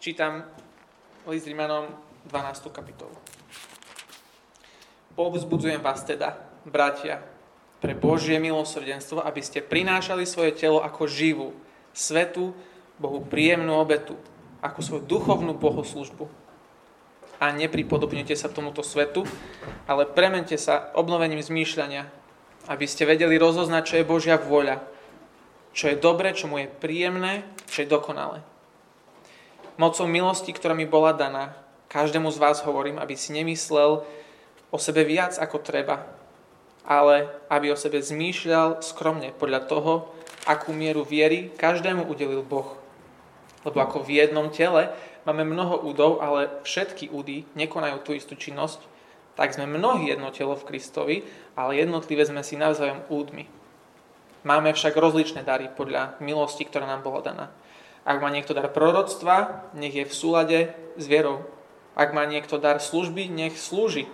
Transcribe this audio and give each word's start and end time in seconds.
Čítam 0.00 0.48
list 1.28 1.44
Rímanom 1.44 1.92
12. 2.32 2.72
kapitolu. 2.72 3.12
Povzbudzujem 5.12 5.76
vás 5.84 6.00
teda, 6.08 6.40
bratia, 6.64 7.20
pre 7.84 7.92
Božie 7.92 8.40
milosrdenstvo, 8.40 9.20
aby 9.20 9.44
ste 9.44 9.60
prinášali 9.60 10.24
svoje 10.24 10.56
telo 10.56 10.80
ako 10.80 11.04
živú, 11.04 11.52
svetu, 11.92 12.56
Bohu 12.96 13.20
príjemnú 13.28 13.76
obetu, 13.76 14.16
ako 14.64 14.80
svoju 14.80 15.02
duchovnú 15.04 15.52
bohoslužbu. 15.60 16.32
A 17.36 17.52
nepripodobnite 17.52 18.32
sa 18.32 18.48
tomuto 18.48 18.80
svetu, 18.80 19.28
ale 19.84 20.08
premente 20.08 20.56
sa 20.56 20.96
obnovením 20.96 21.44
zmýšľania, 21.44 22.08
aby 22.72 22.88
ste 22.88 23.04
vedeli 23.04 23.36
rozoznať, 23.36 23.82
čo 23.84 23.94
je 24.00 24.08
Božia 24.08 24.40
vôľa, 24.40 24.80
čo 25.76 25.92
je 25.92 26.00
dobre, 26.00 26.32
čo 26.32 26.48
mu 26.48 26.56
je 26.56 26.72
príjemné, 26.72 27.44
čo 27.68 27.84
je 27.84 27.92
dokonalé. 27.92 28.40
Mocou 29.80 30.04
milosti, 30.04 30.52
ktorá 30.52 30.76
mi 30.76 30.84
bola 30.84 31.16
daná, 31.16 31.56
každému 31.88 32.28
z 32.28 32.36
vás 32.36 32.60
hovorím, 32.68 33.00
aby 33.00 33.16
si 33.16 33.32
nemyslel 33.32 34.04
o 34.68 34.76
sebe 34.76 35.08
viac 35.08 35.40
ako 35.40 35.56
treba, 35.64 36.04
ale 36.84 37.32
aby 37.48 37.72
o 37.72 37.80
sebe 37.80 37.96
zmýšľal 37.96 38.84
skromne 38.84 39.32
podľa 39.40 39.64
toho, 39.64 40.12
akú 40.44 40.76
mieru 40.76 41.00
viery 41.00 41.48
každému 41.56 42.12
udelil 42.12 42.44
Boh. 42.44 42.76
Lebo 43.64 43.80
ako 43.80 44.04
v 44.04 44.20
jednom 44.20 44.52
tele 44.52 44.92
máme 45.24 45.48
mnoho 45.48 45.80
údov, 45.80 46.20
ale 46.20 46.60
všetky 46.60 47.08
údy 47.08 47.48
nekonajú 47.56 48.04
tú 48.04 48.12
istú 48.12 48.36
činnosť, 48.36 48.84
tak 49.32 49.56
sme 49.56 49.64
mnohí 49.64 50.12
jedno 50.12 50.28
telo 50.28 50.60
v 50.60 50.76
Kristovi, 50.76 51.24
ale 51.56 51.80
jednotlivé 51.80 52.28
sme 52.28 52.44
si 52.44 52.60
navzájom 52.60 53.00
údmi. 53.08 53.48
Máme 54.44 54.76
však 54.76 54.92
rozličné 54.92 55.40
dary 55.40 55.72
podľa 55.72 56.20
milosti, 56.20 56.68
ktorá 56.68 56.84
nám 56.84 57.00
bola 57.00 57.24
daná. 57.24 57.46
Ak 58.04 58.18
má 58.18 58.32
niekto 58.32 58.56
dar 58.56 58.72
proroctva, 58.72 59.68
nech 59.76 59.92
je 59.92 60.08
v 60.08 60.14
súlade 60.14 60.58
s 60.96 61.04
vierou. 61.04 61.44
Ak 61.92 62.16
má 62.16 62.24
niekto 62.24 62.56
dar 62.56 62.80
služby, 62.80 63.28
nech 63.28 63.60
slúži. 63.60 64.08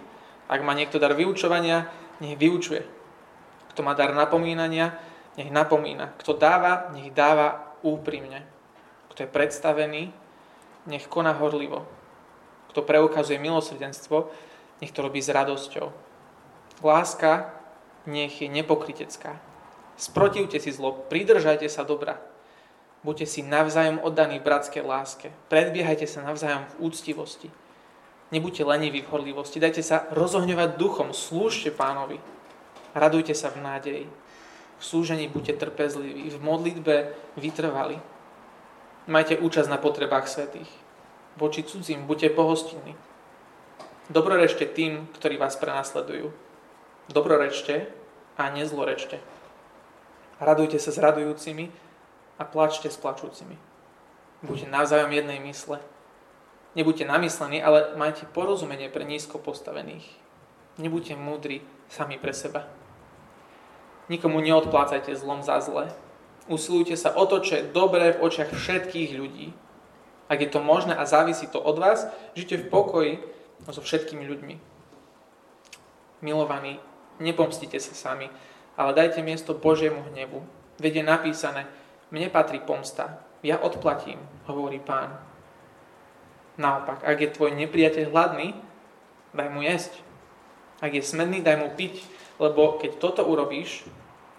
Ak 0.50 0.62
má 0.66 0.74
niekto 0.74 0.98
dar 0.98 1.14
vyučovania, 1.14 1.86
nech 2.18 2.34
vyučuje. 2.34 2.82
Kto 3.74 3.80
má 3.86 3.94
dar 3.94 4.10
napomínania, 4.16 4.98
nech 5.38 5.52
napomína. 5.52 6.16
Kto 6.18 6.34
dáva, 6.34 6.90
nech 6.96 7.12
dáva 7.12 7.76
úprimne. 7.84 8.42
Kto 9.12 9.22
je 9.22 9.28
predstavený, 9.30 10.02
nech 10.90 11.06
koná 11.06 11.36
horlivo. 11.36 11.86
Kto 12.72 12.82
preukazuje 12.82 13.38
milosrdenstvo, 13.38 14.28
nech 14.82 14.92
to 14.92 15.04
robí 15.04 15.22
s 15.22 15.32
radosťou. 15.32 15.92
Láska 16.84 17.52
nech 18.04 18.42
je 18.42 18.48
nepokritecká. 18.48 19.40
Sprotivte 19.96 20.60
si 20.60 20.70
zlo, 20.70 20.92
pridržajte 21.08 21.66
sa 21.72 21.82
dobra. 21.82 22.20
Buďte 23.06 23.26
si 23.30 23.46
navzájom 23.46 24.02
oddaní 24.02 24.42
v 24.42 24.50
bratskej 24.50 24.82
láske. 24.82 25.30
Predbiehajte 25.46 26.10
sa 26.10 26.26
navzájom 26.26 26.66
v 26.66 26.90
úctivosti. 26.90 27.54
Nebuďte 28.34 28.66
leniví 28.66 29.06
v 29.06 29.10
horlivosti. 29.14 29.62
Dajte 29.62 29.78
sa 29.86 30.10
rozohňovať 30.10 30.74
duchom. 30.74 31.14
Slúžte 31.14 31.70
pánovi. 31.70 32.18
Radujte 32.98 33.30
sa 33.30 33.54
v 33.54 33.62
nádeji. 33.62 34.06
V 34.76 34.82
súžení 34.82 35.30
buďte 35.30 35.62
trpezliví. 35.62 36.34
V 36.34 36.42
modlitbe 36.42 37.14
vytrvali. 37.38 38.02
Majte 39.06 39.38
účasť 39.38 39.70
na 39.70 39.78
potrebách 39.78 40.26
svetých. 40.26 40.68
Voči 41.38 41.62
cudzím 41.62 42.10
buďte 42.10 42.34
pohostinní. 42.34 42.98
Dobrorečte 44.10 44.66
tým, 44.66 45.06
ktorí 45.14 45.38
vás 45.38 45.54
prenasledujú. 45.54 46.34
Dobrorečte 47.06 47.86
a 48.34 48.50
nezlorečte. 48.50 49.22
Radujte 50.42 50.82
sa 50.82 50.90
s 50.90 50.98
radujúcimi 50.98 51.85
a 52.36 52.42
plačte 52.44 52.92
s 52.92 53.00
plačúcimi. 53.00 53.56
Buďte 54.44 54.68
navzájom 54.68 55.12
jednej 55.12 55.40
mysle. 55.48 55.80
Nebuďte 56.76 57.08
namyslení, 57.08 57.64
ale 57.64 57.96
majte 57.96 58.28
porozumenie 58.28 58.92
pre 58.92 59.08
nízko 59.08 59.40
postavených. 59.40 60.04
Nebuďte 60.76 61.16
múdri 61.16 61.64
sami 61.88 62.20
pre 62.20 62.36
seba. 62.36 62.68
Nikomu 64.12 64.44
neodplácajte 64.44 65.16
zlom 65.16 65.40
za 65.40 65.58
zle, 65.64 65.88
Usilujte 66.46 66.94
sa 66.94 67.10
o 67.18 67.26
to, 67.26 67.42
čo 67.42 67.58
je 67.58 67.70
dobré 67.74 68.14
v 68.14 68.22
očiach 68.22 68.54
všetkých 68.54 69.18
ľudí. 69.18 69.50
Ak 70.30 70.38
je 70.38 70.46
to 70.46 70.62
možné 70.62 70.94
a 70.94 71.02
závisí 71.02 71.50
to 71.50 71.58
od 71.58 71.78
vás, 71.78 72.06
žite 72.38 72.54
v 72.54 72.70
pokoji 72.70 73.18
so 73.66 73.82
všetkými 73.82 74.22
ľuďmi. 74.22 74.54
Milovaní, 76.22 76.78
nepomstite 77.18 77.82
sa 77.82 77.94
sami, 77.98 78.30
ale 78.78 78.94
dajte 78.94 79.26
miesto 79.26 79.58
Božiemu 79.58 80.06
hnevu. 80.10 80.46
Veď 80.78 81.02
je 81.02 81.04
napísané, 81.06 81.62
mne 82.16 82.32
patrí 82.32 82.64
pomsta, 82.64 83.20
ja 83.44 83.60
odplatím, 83.60 84.16
hovorí 84.48 84.80
pán. 84.80 85.20
Naopak, 86.56 87.04
ak 87.04 87.20
je 87.20 87.28
tvoj 87.36 87.52
nepriateľ 87.52 88.08
hladný, 88.08 88.56
daj 89.36 89.52
mu 89.52 89.60
jesť. 89.60 89.92
Ak 90.80 90.96
je 90.96 91.04
smedný, 91.04 91.44
daj 91.44 91.60
mu 91.60 91.68
piť, 91.76 92.00
lebo 92.40 92.80
keď 92.80 92.96
toto 92.96 93.28
urobíš, 93.28 93.84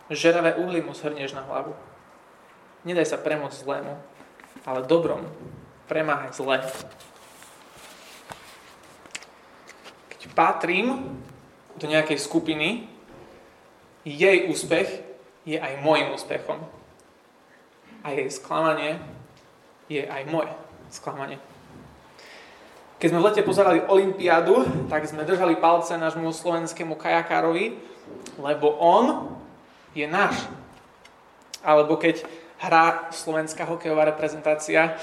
žeravé 0.09 0.57
uhly 0.57 0.81
mu 0.81 0.97
shrnieš 0.97 1.37
na 1.37 1.45
hlavu. 1.45 1.77
Nedaj 2.81 3.13
sa 3.13 3.21
premôcť 3.21 3.61
zlému, 3.61 3.93
ale 4.66 4.89
dobrom 4.89 5.21
premáhaj 5.85 6.33
zle. 6.33 6.57
Keď 10.17 10.21
patrím 10.33 11.21
do 11.77 11.85
nejakej 11.85 12.17
skupiny, 12.17 12.89
jej 14.01 14.49
úspech 14.49 14.89
je 15.45 15.61
aj 15.61 15.83
môjim 15.85 16.09
úspechom. 16.17 16.57
A 18.07 18.16
jej 18.16 18.31
sklamanie 18.31 19.03
je 19.91 20.00
aj 20.00 20.23
moje 20.31 20.47
sklamanie. 20.88 21.35
Keď 23.03 23.07
sme 23.12 23.19
v 23.19 23.28
lete 23.28 23.44
pozerali 23.44 23.84
Olympiádu, 23.84 24.63
tak 24.88 25.03
sme 25.12 25.28
držali 25.28 25.59
palce 25.59 26.00
nášmu 26.00 26.31
slovenskému 26.31 26.96
kajakárovi, 26.96 27.75
lebo 28.40 28.79
on 28.79 29.35
je 29.91 30.07
náš. 30.07 30.47
Alebo 31.59 32.00
keď 32.00 32.23
hrá 32.63 33.12
slovenská 33.12 33.67
hokejová 33.67 34.07
reprezentácia 34.07 34.96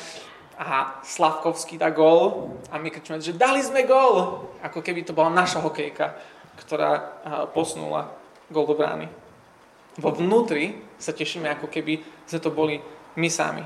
a 0.57 0.97
Slavkovský 1.05 1.77
dá 1.77 1.93
gól 1.93 2.57
a 2.73 2.81
my 2.81 2.89
kričíme, 2.89 3.21
že 3.21 3.37
dali 3.37 3.61
sme 3.61 3.85
gól, 3.85 4.49
ako 4.65 4.81
keby 4.81 5.05
to 5.05 5.13
bola 5.13 5.29
naša 5.29 5.61
hokejka, 5.61 6.17
ktorá 6.57 7.21
posunula 7.53 8.17
gól 8.49 8.65
do 8.65 8.75
brány. 8.81 9.13
Vo 9.95 10.11
vnútri 10.11 10.83
sa 10.99 11.15
tešíme, 11.15 11.47
ako 11.47 11.71
keby 11.71 12.03
sme 12.27 12.43
to 12.43 12.51
boli 12.51 12.83
my 13.15 13.29
sami. 13.31 13.65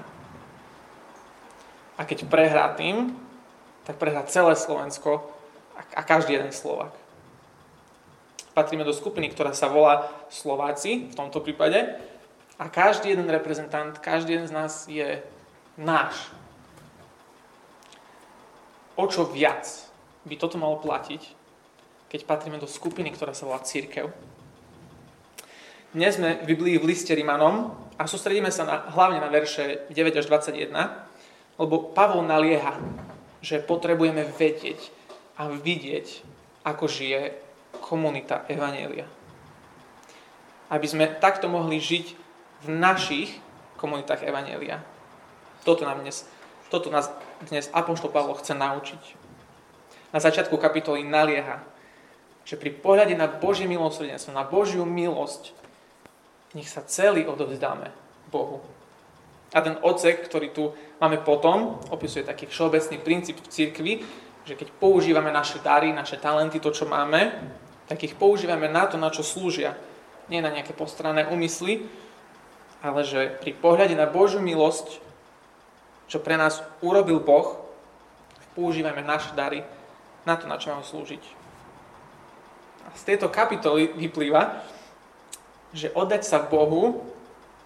A 1.98 2.04
keď 2.06 2.30
prehrá 2.30 2.70
tým, 2.78 3.16
tak 3.82 3.96
prehrá 3.96 4.22
celé 4.28 4.54
Slovensko 4.54 5.24
a 5.94 6.02
každý 6.04 6.36
jeden 6.36 6.52
Slovak. 6.52 6.92
Patríme 8.52 8.84
do 8.84 8.92
skupiny, 8.92 9.30
ktorá 9.30 9.54
sa 9.54 9.70
volá 9.70 10.10
Slováci 10.28 11.08
v 11.08 11.14
tomto 11.14 11.40
prípade 11.40 11.98
a 12.58 12.66
každý 12.66 13.14
jeden 13.14 13.30
reprezentant, 13.30 13.94
každý 14.02 14.34
jeden 14.34 14.50
z 14.50 14.54
nás 14.54 14.72
je 14.90 15.22
náš. 15.78 16.34
O 18.98 19.06
čo 19.06 19.30
viac 19.30 19.62
by 20.26 20.34
toto 20.34 20.58
malo 20.58 20.82
platiť, 20.82 21.22
keď 22.10 22.20
patríme 22.26 22.58
do 22.58 22.66
skupiny, 22.66 23.14
ktorá 23.14 23.30
sa 23.30 23.46
volá 23.46 23.62
Církev. 23.62 24.10
Dnes 25.88 26.20
sme 26.20 26.36
v 26.44 26.52
Biblii 26.52 26.76
v 26.76 26.92
liste 26.92 27.16
Rimanom 27.16 27.72
a 27.96 28.04
sústredíme 28.04 28.52
sa 28.52 28.68
na, 28.68 28.76
hlavne 28.92 29.24
na 29.24 29.32
verše 29.32 29.88
9 29.88 30.20
až 30.20 30.28
21, 30.28 30.68
lebo 31.56 31.96
Pavol 31.96 32.28
nalieha, 32.28 32.76
že 33.40 33.64
potrebujeme 33.64 34.28
vedieť 34.36 34.92
a 35.40 35.48
vidieť, 35.48 36.06
ako 36.68 36.84
žije 36.92 37.40
komunita 37.80 38.44
Evanielia. 38.52 39.08
Aby 40.68 40.84
sme 40.92 41.08
takto 41.08 41.48
mohli 41.48 41.80
žiť 41.80 42.06
v 42.60 42.66
našich 42.68 43.32
komunitách 43.80 44.28
Evanielia. 44.28 44.84
Toto, 45.64 45.88
nám 45.88 46.04
dnes, 46.04 46.28
toto 46.68 46.92
nás 46.92 47.08
dnes 47.48 47.72
Apoštol 47.72 48.12
Pavlo 48.12 48.36
chce 48.36 48.52
naučiť. 48.52 49.02
Na 50.12 50.20
začiatku 50.20 50.52
kapitoly 50.60 51.00
nalieha, 51.00 51.64
že 52.44 52.60
pri 52.60 52.76
pohľade 52.76 53.16
na 53.16 53.24
Božie 53.24 53.64
milosrdenstvo, 53.64 54.36
na 54.36 54.44
Božiu 54.44 54.84
milosť, 54.84 55.56
nech 56.56 56.68
sa 56.68 56.84
celý 56.84 57.28
odovzdáme 57.28 57.92
Bohu. 58.32 58.64
A 59.52 59.64
ten 59.64 59.80
odsek, 59.80 60.28
ktorý 60.28 60.48
tu 60.52 60.64
máme 61.00 61.20
potom, 61.24 61.80
opisuje 61.88 62.24
taký 62.24 62.44
všeobecný 62.48 62.96
princíp 63.00 63.40
v 63.40 63.48
cirkvi, 63.48 63.92
že 64.44 64.56
keď 64.56 64.68
používame 64.76 65.32
naše 65.32 65.60
dary, 65.60 65.92
naše 65.92 66.20
talenty, 66.20 66.60
to, 66.60 66.72
čo 66.72 66.88
máme, 66.88 67.32
tak 67.88 68.04
ich 68.04 68.16
používame 68.16 68.68
na 68.68 68.84
to, 68.84 69.00
na 69.00 69.08
čo 69.08 69.24
slúžia. 69.24 69.76
Nie 70.28 70.44
na 70.44 70.52
nejaké 70.52 70.76
postranné 70.76 71.24
úmysly, 71.28 71.88
ale 72.84 73.00
že 73.04 73.40
pri 73.40 73.56
pohľade 73.56 73.96
na 73.96 74.04
Božiu 74.04 74.44
milosť, 74.44 75.00
čo 76.08 76.20
pre 76.20 76.36
nás 76.36 76.60
urobil 76.84 77.20
Boh, 77.20 77.68
používame 78.52 79.00
naše 79.00 79.32
dary 79.32 79.64
na 80.28 80.36
to, 80.36 80.44
na 80.44 80.60
čo 80.60 80.72
máme 80.72 80.84
slúžiť. 80.84 81.24
A 82.84 82.96
z 82.96 83.02
tejto 83.04 83.32
kapitoly 83.32 83.92
vyplýva, 83.96 84.64
že 85.72 85.92
oddať 85.92 86.22
sa 86.24 86.38
Bohu 86.40 87.04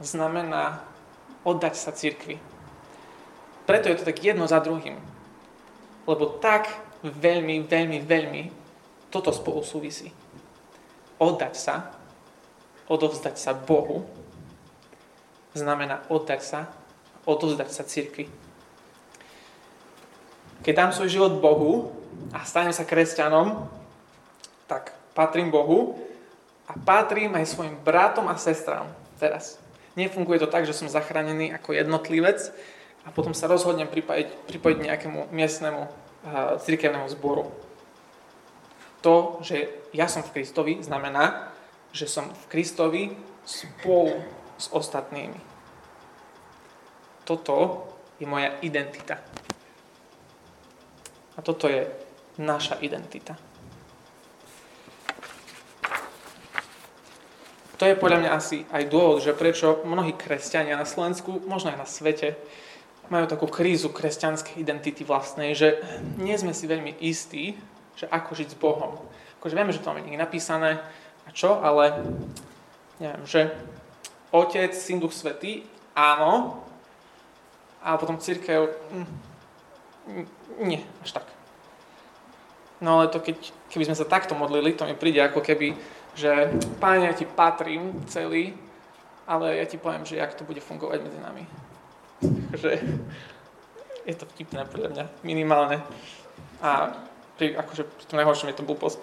znamená 0.02 0.82
oddať 1.46 1.74
sa 1.78 1.90
cirkvi. 1.94 2.38
preto 3.66 3.88
je 3.88 3.98
to 4.02 4.08
tak 4.08 4.18
jedno 4.18 4.46
za 4.46 4.58
druhým. 4.58 4.98
Lebo 6.06 6.26
tak 6.42 6.66
veľmi, 7.02 7.62
veľmi, 7.66 7.98
veľmi 8.02 8.42
toto 9.10 9.30
spolu 9.30 9.62
súvisí. 9.62 10.10
Oddať 11.22 11.54
sa, 11.54 11.74
odovzdať 12.90 13.38
sa 13.38 13.54
Bohu, 13.54 14.02
znamená 15.54 16.02
oddať 16.10 16.40
sa, 16.42 16.60
odovzdať 17.22 17.70
sa 17.70 17.86
cirkvi. 17.86 18.26
Keď 20.62 20.74
dám 20.74 20.94
svoj 20.94 21.10
život 21.10 21.42
Bohu 21.42 21.90
a 22.34 22.42
stanem 22.46 22.74
sa 22.74 22.86
kresťanom, 22.86 23.66
tak 24.70 24.94
patrím 25.14 25.50
Bohu 25.50 25.98
a 26.72 26.74
patrím 26.80 27.36
aj 27.36 27.52
svojim 27.52 27.76
bratom 27.84 28.24
a 28.32 28.40
sestrám 28.40 28.88
teraz. 29.20 29.60
Nefunguje 29.92 30.40
to 30.40 30.48
tak, 30.48 30.64
že 30.64 30.72
som 30.72 30.88
zachránený 30.88 31.52
ako 31.52 31.76
jednotlivec 31.76 32.48
a 33.04 33.12
potom 33.12 33.36
sa 33.36 33.44
rozhodnem 33.44 33.84
pripojiť, 33.84 34.48
pripojiť 34.48 34.78
nejakému 34.88 35.28
miestnemu 35.28 35.84
uh, 35.84 36.56
cirkevnému 36.64 37.12
zboru. 37.12 37.52
To, 39.04 39.42
že 39.44 39.68
ja 39.92 40.08
som 40.08 40.24
v 40.24 40.40
Kristovi, 40.40 40.80
znamená, 40.80 41.52
že 41.92 42.08
som 42.08 42.32
v 42.32 42.44
Kristovi 42.48 43.12
spolu 43.44 44.16
s 44.56 44.72
ostatnými. 44.72 45.36
Toto 47.28 47.84
je 48.16 48.24
moja 48.24 48.56
identita. 48.64 49.20
A 51.36 51.38
toto 51.44 51.68
je 51.68 51.84
naša 52.40 52.80
identita. 52.80 53.36
To 57.82 57.90
je 57.90 57.98
podľa 57.98 58.22
mňa 58.22 58.30
asi 58.30 58.62
aj 58.70 58.86
dôvod, 58.86 59.26
že 59.26 59.34
prečo 59.34 59.82
mnohí 59.82 60.14
kresťania 60.14 60.78
na 60.78 60.86
Slovensku, 60.86 61.42
možno 61.50 61.74
aj 61.74 61.82
na 61.82 61.88
svete, 61.90 62.38
majú 63.10 63.26
takú 63.26 63.50
krízu 63.50 63.90
kresťanskej 63.90 64.54
identity 64.54 65.02
vlastnej, 65.02 65.58
že 65.58 65.82
nie 66.14 66.38
sme 66.38 66.54
si 66.54 66.70
veľmi 66.70 67.02
istí, 67.02 67.58
že 67.98 68.06
ako 68.06 68.38
žiť 68.38 68.54
s 68.54 68.60
Bohom. 68.62 69.02
Akože 69.42 69.58
vieme, 69.58 69.74
že 69.74 69.82
to 69.82 69.90
máme 69.90 70.06
niekde 70.06 70.22
napísané 70.22 70.78
a 71.26 71.34
čo, 71.34 71.58
ale 71.58 72.06
neviem, 73.02 73.26
že 73.26 73.50
Otec, 74.30 74.70
Syn, 74.78 75.02
Duch 75.02 75.10
Svetý, 75.10 75.66
áno, 75.98 76.62
a 77.82 77.98
potom 77.98 78.22
církev, 78.22 78.78
hm, 78.94 80.26
nie, 80.62 80.86
až 81.02 81.18
tak. 81.18 81.26
No 82.78 83.02
ale 83.02 83.10
to 83.10 83.18
keď, 83.18 83.42
keby 83.74 83.90
sme 83.90 83.98
sa 83.98 84.06
takto 84.06 84.38
modlili, 84.38 84.70
to 84.78 84.86
mi 84.86 84.94
príde 84.94 85.18
ako 85.18 85.42
keby 85.42 85.74
že 86.14 86.52
Pane, 86.80 87.06
ja 87.06 87.14
ti 87.16 87.24
patrím 87.24 88.04
celý, 88.06 88.52
ale 89.26 89.56
ja 89.56 89.64
ti 89.64 89.78
poviem, 89.78 90.04
že 90.04 90.16
jak 90.20 90.34
to 90.34 90.44
bude 90.44 90.60
fungovať 90.60 90.98
medzi 91.02 91.20
nami. 91.20 91.44
že 92.60 92.80
je 94.06 94.14
to 94.14 94.26
vtipné 94.34 94.66
podľa 94.66 94.88
mňa, 94.92 95.04
minimálne. 95.22 95.78
A 96.62 96.94
pri, 97.38 97.54
akože 97.58 97.82
pri 97.86 98.04
tom 98.06 98.18
najhoršom 98.18 98.50
je 98.50 98.58
to 98.58 98.66
blbosť. 98.66 99.02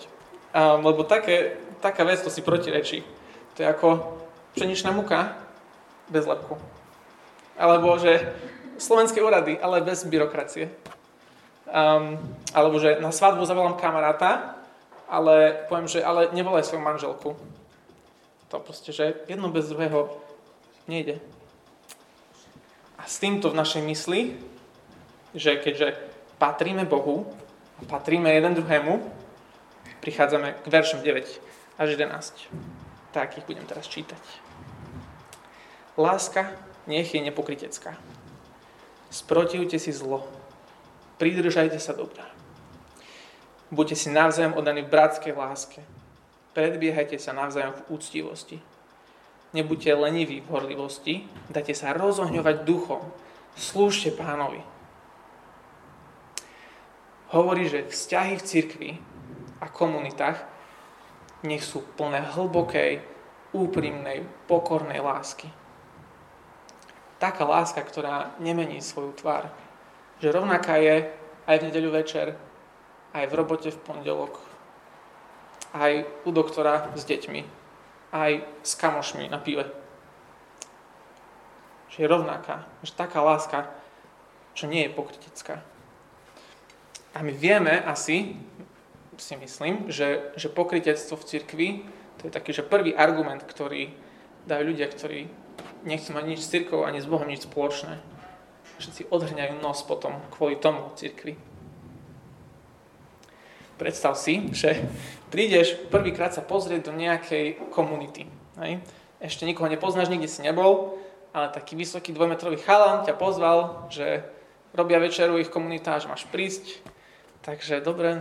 Um, 0.49 0.85
lebo 0.85 1.03
také, 1.05 1.59
taká 1.79 2.03
vec 2.03 2.21
to 2.21 2.31
si 2.31 2.41
protirečí. 2.41 3.03
To 3.55 3.63
je 3.63 3.67
ako 3.67 3.87
pšeničná 4.55 4.91
muka 4.91 5.35
bez 6.09 6.25
lepku. 6.25 6.57
Alebo 7.59 7.99
že 7.99 8.31
slovenské 8.79 9.19
úrady, 9.19 9.59
ale 9.59 9.83
bez 9.83 10.07
byrokracie. 10.07 10.71
Um, 11.69 12.17
alebo 12.55 12.81
že 12.81 12.97
na 12.97 13.11
svadbu 13.13 13.45
zavolám 13.45 13.77
kamaráta, 13.77 14.58
ale 15.09 15.65
poviem, 15.65 15.89
že 15.89 16.05
ale 16.05 16.29
nevolaj 16.31 16.69
svoju 16.69 16.83
manželku. 16.85 17.33
To 18.53 18.61
proste, 18.61 18.93
že 18.93 19.25
jedno 19.25 19.49
bez 19.49 19.69
druhého 19.69 20.13
nejde. 20.85 21.17
A 22.97 23.05
s 23.09 23.17
týmto 23.17 23.49
v 23.49 23.57
našej 23.57 23.81
mysli, 23.85 24.37
že 25.33 25.57
keďže 25.57 25.97
patríme 26.37 26.85
Bohu 26.85 27.25
a 27.77 27.85
patríme 27.85 28.29
jeden 28.29 28.53
druhému, 28.53 29.01
prichádzame 30.01 30.61
k 30.61 30.65
veršom 30.67 31.01
9 31.01 31.41
až 31.77 31.87
11. 31.89 32.49
Tak 33.13 33.37
ich 33.37 33.45
budem 33.45 33.65
teraz 33.65 33.85
čítať. 33.89 34.21
Láska 35.97 36.53
nech 36.87 37.13
je 37.13 37.21
nepokritecká. 37.21 37.97
Sprotivte 39.09 39.77
si 39.81 39.93
zlo. 39.93 40.25
Pridržajte 41.17 41.77
sa 41.81 41.93
dobrá. 41.93 42.38
Buďte 43.69 43.95
si 43.95 44.09
navzájom 44.09 44.57
oddaní 44.57 44.81
v 44.81 44.89
bratskej 44.89 45.33
láske. 45.37 45.85
Predbiehajte 46.57 47.21
sa 47.21 47.37
navzájom 47.37 47.77
v 47.77 47.85
úctivosti. 47.93 48.57
Nebuďte 49.53 49.93
leniví 49.93 50.41
v 50.41 50.49
horlivosti, 50.49 51.25
dajte 51.53 51.77
sa 51.77 51.93
rozohňovať 51.93 52.65
duchom. 52.65 53.01
Slúžte 53.53 54.09
pánovi. 54.13 54.61
Hovorí, 57.29 57.69
že 57.69 57.85
vzťahy 57.85 58.41
v 58.41 58.45
cirkvi 58.45 58.91
a 59.61 59.69
komunitách 59.69 60.41
nech 61.45 61.61
sú 61.61 61.85
plné 61.93 62.25
hlbokej, 62.33 63.05
úprimnej, 63.53 64.25
pokornej 64.49 65.01
lásky. 65.01 65.49
Taká 67.21 67.45
láska, 67.45 67.85
ktorá 67.85 68.33
nemení 68.41 68.81
svoju 68.81 69.13
tvár. 69.13 69.53
Že 70.21 70.41
rovnaká 70.41 70.81
je 70.81 71.09
aj 71.45 71.55
v 71.61 71.65
nedeľu 71.69 71.89
večer, 72.01 72.37
aj 73.13 73.25
v 73.27 73.37
robote 73.37 73.69
v 73.73 73.81
pondelok, 73.81 74.37
aj 75.73 76.05
u 76.25 76.29
doktora 76.33 76.93
s 76.93 77.05
deťmi, 77.05 77.41
aj 78.13 78.31
s 78.65 78.71
kamošmi 78.77 79.29
na 79.29 79.37
pive. 79.37 79.69
Že 81.89 81.97
je 82.05 82.07
rovnaká, 82.07 82.65
že 82.85 82.93
taká 82.93 83.21
láska, 83.21 83.69
čo 84.53 84.69
nie 84.69 84.85
je 84.85 84.93
pokrytecká. 84.93 85.61
A 87.17 87.25
my 87.25 87.33
vieme 87.33 87.81
asi, 87.81 88.37
si 89.17 89.35
myslím, 89.35 89.89
že, 89.91 90.31
že 90.37 90.47
pokrytectvo 90.47 91.17
v 91.17 91.27
cirkvi, 91.27 91.69
to 92.21 92.29
je 92.29 92.31
taký, 92.31 92.53
že 92.53 92.67
prvý 92.67 92.93
argument, 92.93 93.41
ktorý 93.41 93.91
dajú 94.45 94.63
ľudia, 94.73 94.87
ktorí 94.87 95.27
nechcú 95.83 96.15
mať 96.15 96.25
nič 96.27 96.39
s 96.43 96.51
cirkvou 96.51 96.85
ani 96.85 96.99
s 97.01 97.09
Bohom 97.09 97.27
nič 97.27 97.47
spoločné. 97.47 97.99
Všetci 98.79 99.11
odhrňajú 99.11 99.59
nos 99.59 99.83
potom 99.83 100.19
kvôli 100.31 100.55
tomu 100.55 100.91
cirkvi. 100.95 101.48
Predstav 103.79 104.19
si, 104.19 104.51
že 104.51 104.75
prídeš 105.31 105.79
prvýkrát 105.87 106.35
sa 106.35 106.43
pozrieť 106.43 106.91
do 106.91 106.93
nejakej 106.99 107.71
komunity. 107.71 108.27
Hej? 108.59 108.83
Ešte 109.23 109.47
nikoho 109.47 109.71
nepoznáš, 109.71 110.11
nikde 110.11 110.27
si 110.27 110.43
nebol, 110.43 110.99
ale 111.31 111.47
taký 111.55 111.79
vysoký 111.79 112.11
dvojmetrový 112.11 112.59
chalan 112.59 113.07
ťa 113.07 113.15
pozval, 113.15 113.87
že 113.87 114.27
robia 114.75 114.99
večeru 114.99 115.39
ich 115.39 115.47
komunita, 115.47 115.95
že 116.03 116.11
máš 116.11 116.27
prísť. 116.27 116.83
Takže 117.39 117.79
dobre, 117.79 118.19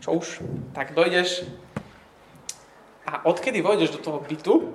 čo 0.00 0.16
už, 0.16 0.40
tak 0.72 0.96
dojdeš. 0.96 1.44
A 3.04 3.20
odkedy 3.28 3.60
vojdeš 3.60 3.96
do 3.96 4.00
toho 4.00 4.18
bytu, 4.24 4.72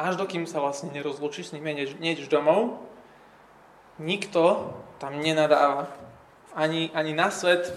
až 0.00 0.16
dokým 0.16 0.48
sa 0.48 0.58
vlastne 0.64 0.90
nerozlučíš 0.90 1.52
s 1.52 1.54
ním, 1.54 1.68
nejdeš 2.00 2.32
domov, 2.32 2.82
nikto 4.00 4.74
tam 4.96 5.20
nenadáva. 5.20 5.92
Ani, 6.54 6.90
ani 6.94 7.12
na 7.14 7.30
svet, 7.30 7.74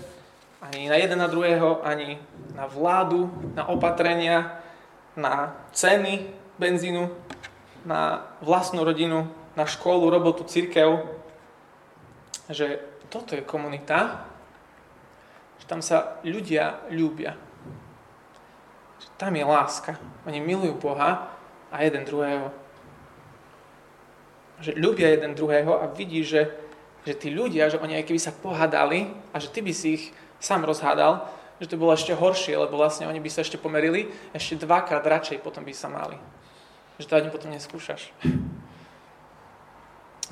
ani 0.62 0.90
na 0.90 0.96
jeden 0.96 1.20
na 1.20 1.28
druhého, 1.28 1.86
ani 1.86 2.18
na 2.56 2.66
vládu, 2.66 3.30
na 3.54 3.70
opatrenia, 3.70 4.58
na 5.14 5.54
ceny 5.74 6.34
benzínu, 6.58 7.10
na 7.86 8.26
vlastnú 8.42 8.82
rodinu, 8.82 9.30
na 9.54 9.66
školu, 9.66 10.10
robotu, 10.10 10.44
církev. 10.44 11.06
Že 12.50 12.82
toto 13.10 13.38
je 13.38 13.46
komunita, 13.46 14.26
že 15.62 15.66
tam 15.70 15.82
sa 15.86 16.18
ľudia 16.26 16.90
ľúbia. 16.90 17.38
Že 18.98 19.08
tam 19.18 19.34
je 19.38 19.46
láska. 19.46 19.92
Oni 20.26 20.42
milujú 20.42 20.74
Boha 20.82 21.34
a 21.70 21.76
jeden 21.86 22.02
druhého. 22.02 22.50
Že 24.58 24.74
ľúbia 24.74 25.14
jeden 25.14 25.38
druhého 25.38 25.78
a 25.78 25.86
vidí, 25.94 26.26
že, 26.26 26.50
že 27.06 27.14
tí 27.14 27.30
ľudia, 27.30 27.70
že 27.70 27.78
oni 27.78 28.02
aj 28.02 28.10
keby 28.10 28.18
sa 28.22 28.34
pohádali 28.34 29.14
a 29.34 29.38
že 29.38 29.54
ty 29.54 29.62
by 29.62 29.74
si 29.74 29.88
ich 30.02 30.06
sám 30.40 30.66
rozhádal, 30.66 31.28
že 31.58 31.74
to 31.74 31.82
bolo 31.82 31.94
ešte 31.94 32.14
horšie, 32.14 32.54
lebo 32.54 32.78
vlastne 32.78 33.10
oni 33.10 33.18
by 33.18 33.30
sa 33.34 33.42
ešte 33.42 33.58
pomerili, 33.58 34.14
ešte 34.34 34.62
dvakrát 34.62 35.02
radšej 35.02 35.42
potom 35.42 35.66
by 35.66 35.74
sa 35.74 35.90
mali. 35.90 36.18
Že 37.02 37.08
to 37.10 37.18
ani 37.18 37.30
potom 37.34 37.50
neskúšaš. 37.54 38.14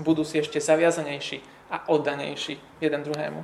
Budú 0.01 0.21
si 0.27 0.37
ešte 0.37 0.61
zaviazanejší 0.61 1.41
a 1.71 1.89
oddanejší 1.89 2.61
jeden 2.83 3.01
druhému. 3.01 3.41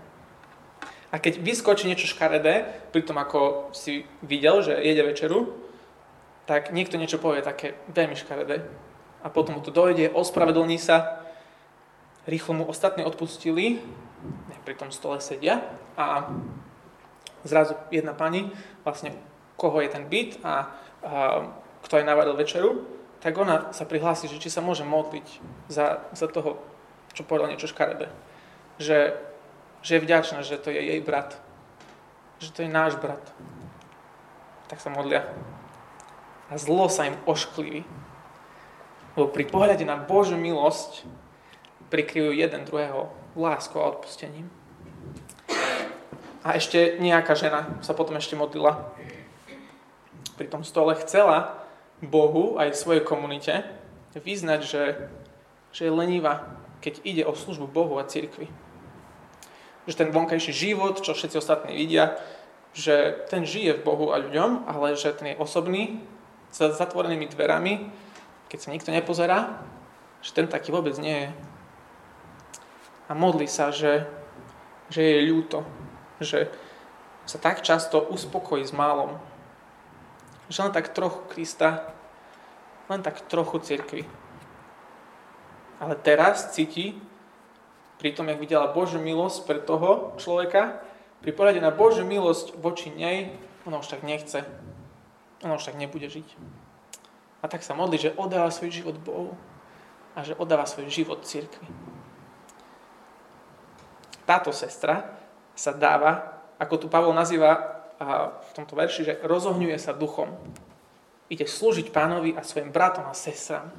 A 1.11 1.15
keď 1.19 1.43
vyskočí 1.43 1.91
niečo 1.91 2.07
škaredé, 2.07 2.63
pri 2.95 3.01
tom 3.03 3.19
ako 3.19 3.73
si 3.75 4.07
videl, 4.23 4.63
že 4.63 4.79
jede 4.79 5.03
večeru, 5.03 5.59
tak 6.47 6.71
niekto 6.71 6.95
niečo 6.95 7.19
povie 7.19 7.43
také 7.43 7.75
veľmi 7.91 8.15
škaredé. 8.15 8.63
A 9.21 9.27
potom 9.29 9.59
mu 9.59 9.61
to 9.61 9.75
dojde, 9.75 10.11
ospravedlní 10.11 10.79
sa, 10.79 11.21
rýchlo 12.25 12.53
mu 12.53 12.63
ostatní 12.65 13.03
odpustili, 13.03 13.83
pri 14.61 14.75
tom 14.77 14.93
stole 14.93 15.17
sedia 15.21 15.65
a 15.97 16.29
zrazu 17.41 17.73
jedna 17.89 18.13
pani, 18.13 18.53
vlastne 18.85 19.17
koho 19.57 19.81
je 19.81 19.89
ten 19.89 20.05
byt 20.05 20.41
a, 20.45 20.49
a 20.49 20.55
kto 21.81 21.97
aj 21.97 22.05
navaril 22.05 22.37
večeru, 22.37 22.85
tak 23.21 23.37
ona 23.37 23.73
sa 23.73 23.85
prihlási, 23.85 24.29
že 24.29 24.41
či 24.41 24.49
sa 24.53 24.61
môže 24.61 24.85
modliť 24.85 25.27
za, 25.69 26.05
za 26.13 26.27
toho 26.29 26.61
čo 27.11 27.27
povedal 27.27 27.51
niečo 27.51 27.67
škaredé. 27.67 28.07
Že, 28.79 29.19
že 29.83 29.91
je 29.95 30.03
vďačná, 30.03 30.39
že 30.47 30.57
to 30.57 30.71
je 30.71 30.79
jej 30.79 31.01
brat. 31.03 31.35
Že 32.39 32.49
to 32.55 32.59
je 32.63 32.69
náš 32.71 32.95
brat. 32.97 33.21
Tak 34.71 34.79
sa 34.79 34.89
modlia. 34.89 35.27
A 36.47 36.55
zlo 36.55 36.87
sa 36.87 37.07
im 37.07 37.19
oškliví. 37.27 37.83
Lebo 39.19 39.27
pri 39.27 39.43
pohľade 39.43 39.83
na 39.83 39.99
Božiu 39.99 40.39
milosť 40.39 41.03
prikryjú 41.91 42.31
jeden 42.31 42.63
druhého 42.63 43.11
láskou 43.35 43.79
a 43.79 43.95
odpustením. 43.95 44.49
A 46.41 46.57
ešte 46.57 46.97
nejaká 46.97 47.37
žena 47.37 47.69
sa 47.85 47.93
potom 47.93 48.17
ešte 48.17 48.33
modlila. 48.33 48.91
Pri 50.35 50.49
tom 50.49 50.65
stole 50.65 50.97
chcela 51.05 51.61
Bohu 52.01 52.57
aj 52.57 52.73
svojej 52.73 53.05
komunite 53.05 53.61
vyznať, 54.17 54.61
že, 54.65 54.83
že 55.69 55.81
je 55.85 55.93
lenivá, 55.93 56.49
keď 56.81 56.99
ide 57.05 57.23
o 57.29 57.37
službu 57.37 57.69
Bohu 57.69 57.95
a 58.01 58.09
cirkvi. 58.09 58.49
Že 59.85 59.95
ten 60.01 60.09
vonkajší 60.09 60.51
život, 60.51 60.99
čo 61.05 61.13
všetci 61.13 61.37
ostatní 61.37 61.77
vidia, 61.77 62.17
že 62.73 63.21
ten 63.29 63.45
žije 63.45 63.77
v 63.79 63.85
Bohu 63.85 64.09
a 64.09 64.17
ľuďom, 64.17 64.65
ale 64.65 64.97
že 64.97 65.13
ten 65.13 65.35
je 65.35 65.41
osobný, 65.41 66.01
za 66.51 66.71
zatvorenými 66.75 67.31
dverami, 67.31 67.87
keď 68.51 68.59
sa 68.59 68.73
nikto 68.75 68.91
nepozerá, 68.91 69.63
že 70.19 70.35
ten 70.35 70.51
taký 70.51 70.75
vôbec 70.75 70.91
nie 70.99 71.15
je. 71.15 71.29
A 73.11 73.13
modlí 73.13 73.43
sa, 73.43 73.75
že, 73.75 74.07
že 74.87 75.03
je 75.03 75.27
ľúto, 75.27 75.67
že 76.23 76.47
sa 77.27 77.35
tak 77.43 77.59
často 77.59 77.99
uspokojí 77.99 78.63
s 78.63 78.71
málom, 78.71 79.19
že 80.47 80.63
len 80.63 80.71
tak 80.71 80.95
trochu 80.95 81.19
Krista, 81.27 81.91
len 82.87 83.03
tak 83.03 83.19
trochu 83.27 83.59
cirkvi. 83.59 84.07
Ale 85.83 85.99
teraz 85.99 86.55
cíti, 86.55 86.95
pri 87.99 88.15
tom, 88.15 88.31
jak 88.31 88.39
videla 88.39 88.71
Božiu 88.71 89.03
milosť 89.03 89.43
pre 89.43 89.59
toho 89.59 90.15
človeka, 90.15 90.79
pri 91.19 91.35
pohľade 91.35 91.59
na 91.59 91.75
Božiu 91.75 92.07
milosť 92.07 92.55
voči 92.63 92.95
nej, 92.95 93.35
ona 93.67 93.83
už 93.83 93.91
tak 93.91 94.07
nechce. 94.07 94.47
Ona 95.43 95.59
už 95.59 95.67
tak 95.67 95.75
nebude 95.75 96.07
žiť. 96.07 96.27
A 97.43 97.51
tak 97.51 97.59
sa 97.59 97.75
modlí, 97.75 97.99
že 97.99 98.15
oddáva 98.15 98.47
svoj 98.55 98.71
život 98.71 98.95
Bohu 99.03 99.35
a 100.15 100.23
že 100.23 100.31
oddáva 100.39 100.63
svoj 100.63 100.87
život 100.87 101.27
cirkvi. 101.27 101.90
Táto 104.25 104.53
sestra 104.53 105.17
sa 105.57 105.75
dáva, 105.75 106.41
ako 106.61 106.75
tu 106.77 106.87
Pavol 106.87 107.13
nazýva 107.13 107.81
v 108.41 108.51
tomto 108.57 108.73
verši, 108.73 109.01
že 109.05 109.19
rozohňuje 109.21 109.77
sa 109.77 109.93
duchom. 109.93 110.33
Ide 111.29 111.45
slúžiť 111.45 111.93
pánovi 111.93 112.33
a 112.33 112.41
svojim 112.41 112.73
bratom 112.73 113.05
a 113.05 113.13
sestram. 113.13 113.69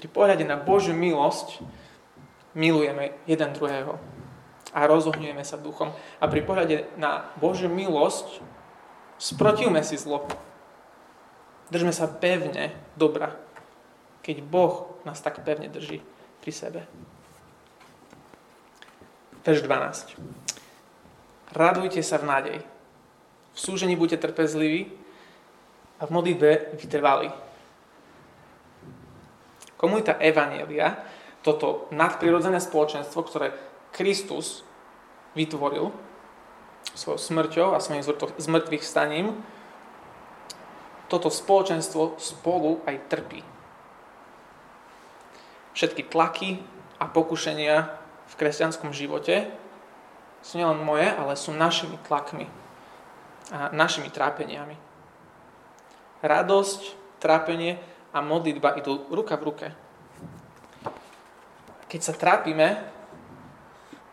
Pri 0.00 0.08
pohľade 0.08 0.48
na 0.48 0.56
Božiu 0.56 0.96
milosť 0.96 1.60
milujeme 2.56 3.12
jeden 3.28 3.50
druhého 3.52 4.00
a 4.70 4.86
rozohňujeme 4.86 5.44
sa 5.44 5.60
duchom. 5.60 5.92
A 6.22 6.24
pri 6.30 6.40
pohľade 6.46 6.88
na 6.96 7.28
Božiu 7.36 7.68
milosť 7.68 8.40
sprotivme 9.20 9.82
si 9.84 10.00
zlo. 10.00 10.24
Držme 11.68 11.92
sa 11.92 12.08
pevne 12.08 12.72
dobra, 12.96 13.36
keď 14.24 14.40
Boh 14.46 14.98
nás 15.04 15.20
tak 15.20 15.42
pevne 15.44 15.68
drží 15.68 16.00
pri 16.40 16.52
sebe. 16.54 16.80
Verš 19.40 19.64
12. 19.64 20.20
Radujte 21.56 22.04
sa 22.04 22.20
v 22.20 22.28
nádej. 22.28 22.58
V 23.56 23.58
súžení 23.58 23.96
buďte 23.96 24.28
trpezliví 24.28 24.92
a 25.96 26.04
v 26.04 26.10
modlitbe 26.12 26.76
vytrvali. 26.76 27.32
Komunita 29.80 30.20
Evanielia, 30.20 30.92
toto 31.40 31.88
nadprirodzené 31.88 32.60
spoločenstvo, 32.60 33.20
ktoré 33.24 33.56
Kristus 33.96 34.60
vytvoril 35.32 35.88
svojou 36.92 37.16
smrťou 37.16 37.68
a 37.72 37.80
svojim 37.80 38.04
zmrtvých 38.36 38.84
staním, 38.84 39.40
toto 41.08 41.32
spoločenstvo 41.32 42.20
spolu 42.20 42.84
aj 42.84 42.96
trpí. 43.08 43.40
Všetky 45.72 46.12
tlaky 46.12 46.60
a 47.00 47.08
pokušenia 47.08 47.99
v 48.30 48.34
kresťanskom 48.38 48.94
živote 48.94 49.50
sú 50.40 50.56
nielen 50.56 50.80
moje, 50.80 51.10
ale 51.10 51.34
sú 51.36 51.50
našimi 51.52 51.98
tlakmi 52.06 52.46
a 53.50 53.74
našimi 53.74 54.08
trápeniami. 54.08 54.78
Radosť, 56.22 56.80
trápenie 57.18 57.82
a 58.14 58.22
modlitba 58.22 58.78
idú 58.78 59.04
ruka 59.10 59.34
v 59.34 59.46
ruke. 59.46 59.66
Keď 61.90 62.00
sa 62.00 62.14
trápime 62.14 62.86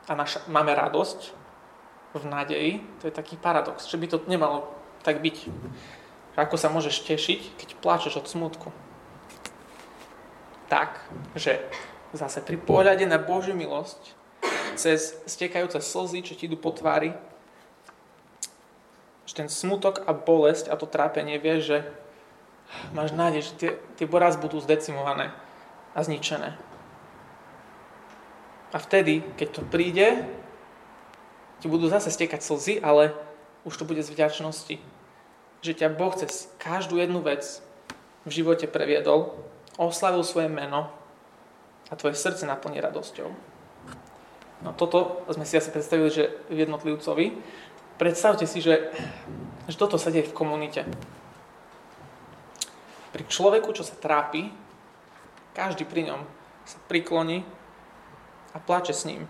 a 0.09 0.11
naša, 0.17 0.41
máme 0.49 0.73
radosť 0.73 1.19
v 2.17 2.23
nádeji, 2.25 2.71
to 2.97 3.07
je 3.07 3.13
taký 3.13 3.37
paradox, 3.37 3.85
že 3.85 4.01
by 4.01 4.07
to 4.09 4.17
nemalo 4.25 4.65
tak 5.05 5.21
byť. 5.21 5.37
Ako 6.37 6.57
sa 6.57 6.69
môžeš 6.69 7.05
tešiť, 7.05 7.57
keď 7.57 7.69
pláčeš 7.81 8.21
od 8.21 8.29
smutku? 8.29 8.69
Tak, 10.69 11.01
že 11.33 11.65
zase 12.15 12.39
pri 12.39 12.55
pohľade 12.55 13.03
na 13.09 13.19
Božiu 13.19 13.57
milosť 13.57 14.15
cez 14.77 15.17
stekajúce 15.25 15.81
slzy, 15.81 16.23
čo 16.23 16.37
ti 16.37 16.45
idú 16.45 16.55
po 16.55 16.71
tvári, 16.71 17.11
že 19.27 19.33
ten 19.35 19.49
smutok 19.51 20.05
a 20.07 20.15
bolesť 20.15 20.71
a 20.71 20.79
to 20.79 20.87
trápenie 20.87 21.35
vie, 21.41 21.59
že 21.59 21.77
máš 22.95 23.11
nádej, 23.11 23.41
že 23.43 23.51
tie, 23.57 23.71
tie 23.99 24.07
boraz 24.07 24.39
budú 24.39 24.61
zdecimované 24.63 25.33
a 25.91 25.99
zničené. 26.05 26.55
A 28.71 28.77
vtedy, 28.77 29.23
keď 29.35 29.47
to 29.51 29.61
príde, 29.63 30.27
ti 31.63 31.67
budú 31.67 31.89
zase 31.89 32.13
stekať 32.13 32.43
slzy, 32.43 32.73
ale 32.83 33.15
už 33.65 33.75
to 33.79 33.87
bude 33.87 34.03
z 34.03 34.13
vďačnosti. 34.13 34.77
Že 35.65 35.73
ťa 35.73 35.95
Boh 35.97 36.13
cez 36.13 36.51
každú 36.61 37.01
jednu 37.01 37.23
vec 37.23 37.63
v 38.27 38.31
živote 38.31 38.67
previedol, 38.69 39.33
oslavil 39.79 40.21
svoje 40.21 40.51
meno 40.51 40.91
a 41.91 41.95
tvoje 41.95 42.15
srdce 42.15 42.45
naplní 42.45 42.81
radosťou. 42.81 43.29
No 44.61 44.73
toto 44.73 45.23
sme 45.29 45.45
si 45.45 45.57
asi 45.57 45.69
predstavili, 45.69 46.09
že 46.09 46.33
v 46.49 46.65
jednotlivcovi. 46.65 47.25
Predstavte 48.01 48.49
si, 48.49 48.61
že, 48.61 48.89
že 49.69 49.77
toto 49.77 50.01
sa 50.01 50.09
deje 50.09 50.29
v 50.29 50.37
komunite. 50.37 50.81
Pri 53.13 53.23
človeku, 53.25 53.71
čo 53.73 53.85
sa 53.85 53.95
trápi, 53.97 54.49
každý 55.53 55.85
pri 55.85 56.09
ňom 56.09 56.21
sa 56.65 56.77
prikloní 56.89 57.45
a 58.53 58.57
plače 58.59 58.93
s 58.93 59.05
ním. 59.05 59.29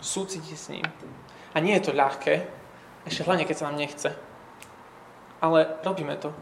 Súciti 0.00 0.56
s 0.56 0.70
ním. 0.70 0.86
A 1.54 1.60
nie 1.62 1.74
je 1.78 1.90
to 1.90 1.92
ľahké, 1.94 2.46
ešte 3.04 3.22
hlavne, 3.28 3.44
keď 3.44 3.56
sa 3.58 3.66
nám 3.68 3.78
nechce. 3.78 4.10
Ale 5.44 5.76
robíme 5.84 6.16
to. 6.16 6.32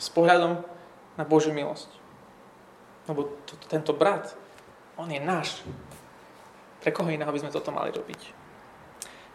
S 0.00 0.08
pohľadom 0.08 0.75
na 1.16 1.24
Božiu 1.24 1.52
milosť. 1.56 1.88
Lebo 3.08 3.32
to, 3.48 3.56
tento 3.68 3.96
brat, 3.96 4.36
on 5.00 5.08
je 5.08 5.20
náš. 5.20 5.64
Pre 6.80 6.92
koho 6.92 7.08
iného 7.08 7.32
by 7.32 7.40
sme 7.40 7.54
toto 7.54 7.72
mali 7.72 7.90
robiť? 7.90 8.20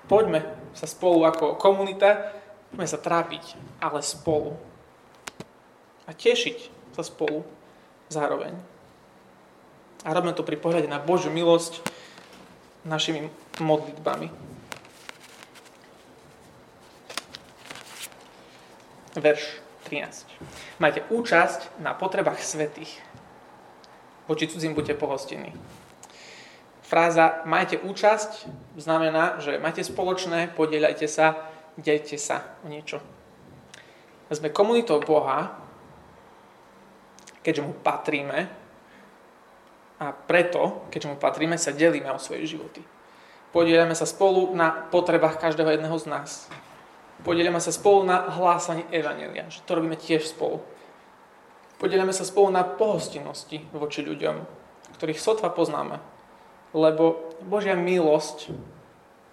Poďme 0.06 0.44
sa 0.74 0.90
spolu 0.90 1.26
ako 1.26 1.58
komunita, 1.58 2.34
poďme 2.74 2.88
sa 2.90 3.00
trápiť, 3.02 3.58
ale 3.82 4.02
spolu. 4.02 4.58
A 6.06 6.12
tešiť 6.12 6.58
sa 6.98 7.04
spolu 7.06 7.46
zároveň. 8.12 8.54
A 10.02 10.10
robíme 10.12 10.34
to 10.34 10.42
pri 10.42 10.58
pohľade 10.58 10.90
na 10.90 10.98
Božiu 10.98 11.30
milosť 11.30 11.80
našimi 12.82 13.30
modlitbami. 13.62 14.34
Verš 19.22 19.61
13. 19.92 20.80
Majte 20.80 21.04
účasť 21.12 21.84
na 21.84 21.92
potrebách 21.92 22.40
svetých 22.40 23.12
voči 24.32 24.48
cudzím 24.48 24.72
buďte 24.72 24.96
pohostení. 24.96 25.52
Fráza 26.88 27.44
majte 27.44 27.76
účasť 27.76 28.48
znamená, 28.80 29.44
že 29.44 29.60
majte 29.60 29.84
spoločné, 29.84 30.56
podieľajte 30.56 31.08
sa, 31.08 31.52
delte 31.76 32.16
sa 32.16 32.56
o 32.64 32.72
niečo. 32.72 33.04
Sme 34.32 34.56
komunitou 34.56 35.04
Boha, 35.04 35.60
keďže 37.44 37.68
mu 37.68 37.76
patríme 37.76 38.48
a 40.00 40.16
preto, 40.16 40.88
keďže 40.88 41.12
mu 41.12 41.18
patríme, 41.20 41.60
sa 41.60 41.76
delíme 41.76 42.08
o 42.16 42.20
svoje 42.20 42.48
životy. 42.48 42.80
Podielame 43.52 43.96
sa 43.96 44.08
spolu 44.08 44.56
na 44.56 44.72
potrebách 44.72 45.36
každého 45.36 45.76
jedného 45.76 45.98
z 46.00 46.06
nás. 46.08 46.48
Podielame 47.22 47.62
sa 47.62 47.70
spolu 47.70 48.02
na 48.02 48.34
hlásanie 48.34 48.90
Evanelia, 48.90 49.46
že 49.50 49.62
to 49.62 49.78
robíme 49.78 49.94
tiež 49.94 50.26
spolu. 50.26 50.58
Podielame 51.78 52.14
sa 52.14 52.26
spolu 52.26 52.50
na 52.50 52.66
pohostinnosti 52.66 53.62
voči 53.74 54.02
ľuďom, 54.02 54.42
ktorých 54.98 55.22
sotva 55.22 55.54
poznáme. 55.54 56.02
Lebo 56.74 57.34
Božia 57.46 57.78
milosť 57.78 58.54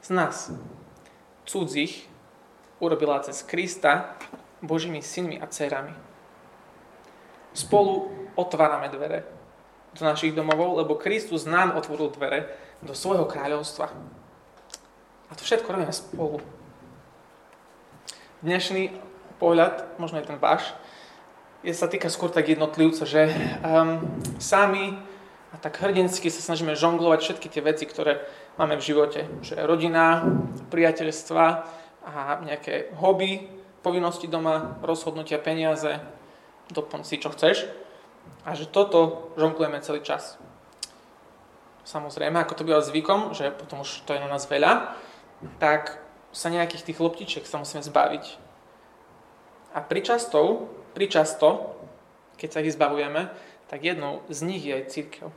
z 0.05 0.09
nás, 0.13 0.53
cudzích, 1.49 2.09
urobila 2.81 3.25
cez 3.25 3.41
Krista 3.43 4.17
Božími 4.63 5.03
synmi 5.03 5.39
a 5.39 5.47
dcerami. 5.47 5.95
spolu 7.55 8.11
otvárame 8.39 8.87
dvere 8.91 9.27
do 9.99 10.05
našich 10.05 10.35
domovov, 10.35 10.79
lebo 10.79 11.01
Kristus 11.01 11.49
nám 11.49 11.75
otvoril 11.75 12.15
dvere 12.15 12.55
do 12.85 12.95
svojho 12.95 13.27
kráľovstva. 13.27 13.91
A 15.29 15.33
to 15.35 15.43
všetko 15.43 15.73
robíme 15.73 15.95
spolu. 15.95 16.39
Dnešný 18.39 18.95
pohľad, 19.43 19.99
možno 19.99 20.23
aj 20.23 20.31
ten 20.31 20.39
váš, 20.39 20.71
je, 21.67 21.75
sa 21.75 21.91
týka 21.91 22.07
skôr 22.07 22.31
tak 22.31 22.47
jednotlivca, 22.47 23.03
že 23.03 23.35
um, 23.67 23.99
sami 24.39 24.95
a 25.51 25.59
tak 25.59 25.83
hrdinsky 25.83 26.31
sa 26.31 26.39
snažíme 26.39 26.79
žonglovať 26.79 27.19
všetky 27.19 27.51
tie 27.51 27.67
veci, 27.67 27.83
ktoré 27.83 28.23
máme 28.55 28.79
v 28.79 28.87
živote. 28.87 29.27
Že 29.43 29.67
rodina, 29.67 30.23
priateľstva 30.71 31.45
a 32.07 32.39
nejaké 32.47 32.95
hobby, 33.03 33.51
povinnosti 33.83 34.31
doma, 34.31 34.79
rozhodnutia, 34.87 35.43
peniaze, 35.43 35.99
doplň 36.71 37.03
si 37.03 37.19
čo 37.19 37.35
chceš. 37.35 37.67
A 38.47 38.55
že 38.55 38.71
toto 38.71 39.35
žonglujeme 39.35 39.83
celý 39.83 40.07
čas. 40.07 40.39
Samozrejme, 41.83 42.39
ako 42.39 42.55
to 42.55 42.63
býva 42.63 42.87
zvykom, 42.87 43.35
že 43.35 43.51
potom 43.51 43.83
už 43.83 44.07
to 44.07 44.15
je 44.15 44.23
na 44.23 44.31
nás 44.31 44.47
veľa, 44.47 44.95
tak 45.59 46.07
sa 46.33 46.53
nejakých 46.53 46.93
tých 46.93 46.99
loptičiek 47.01 47.45
sa 47.49 47.61
musíme 47.61 47.81
zbaviť. 47.81 48.25
A 49.75 49.85
pričasto, 49.85 50.69
pričasto, 50.93 51.77
keď 52.37 52.49
sa 52.51 52.63
ich 52.65 52.75
zbavujeme, 52.75 53.29
tak 53.69 53.85
jednou 53.85 54.25
z 54.33 54.39
nich 54.49 54.65
je 54.65 54.73
aj 54.73 54.91
církev. 54.91 55.29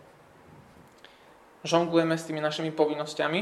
Žonglujeme 1.62 2.15
s 2.17 2.25
tými 2.25 2.41
našimi 2.41 2.71
povinnosťami, 2.74 3.39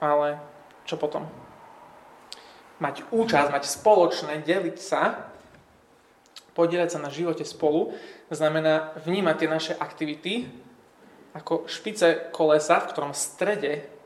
ale 0.00 0.38
čo 0.86 0.96
potom? 0.96 1.26
Mať 2.78 3.02
účasť, 3.10 3.50
mať 3.50 3.64
spoločné, 3.66 4.46
deliť 4.46 4.78
sa, 4.78 5.28
podielať 6.54 6.94
sa 6.94 7.02
na 7.02 7.10
živote 7.10 7.42
spolu, 7.42 7.92
znamená 8.30 8.94
vnímať 9.02 9.36
tie 9.36 9.48
naše 9.50 9.74
aktivity 9.74 10.46
ako 11.34 11.66
špice 11.68 12.30
kolesa, 12.32 12.80
v 12.80 12.90
ktorom 12.94 13.12
strede 13.12 13.97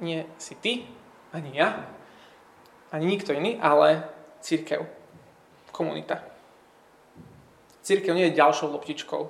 nie 0.00 0.26
si 0.40 0.56
ty, 0.56 0.88
ani 1.30 1.54
ja, 1.54 1.86
ani 2.90 3.06
nikto 3.06 3.30
iný, 3.30 3.60
ale 3.62 4.02
církev, 4.42 4.82
komunita. 5.70 6.24
Církev 7.80 8.12
nie 8.12 8.28
je 8.28 8.38
ďalšou 8.38 8.72
loptičkou, 8.74 9.22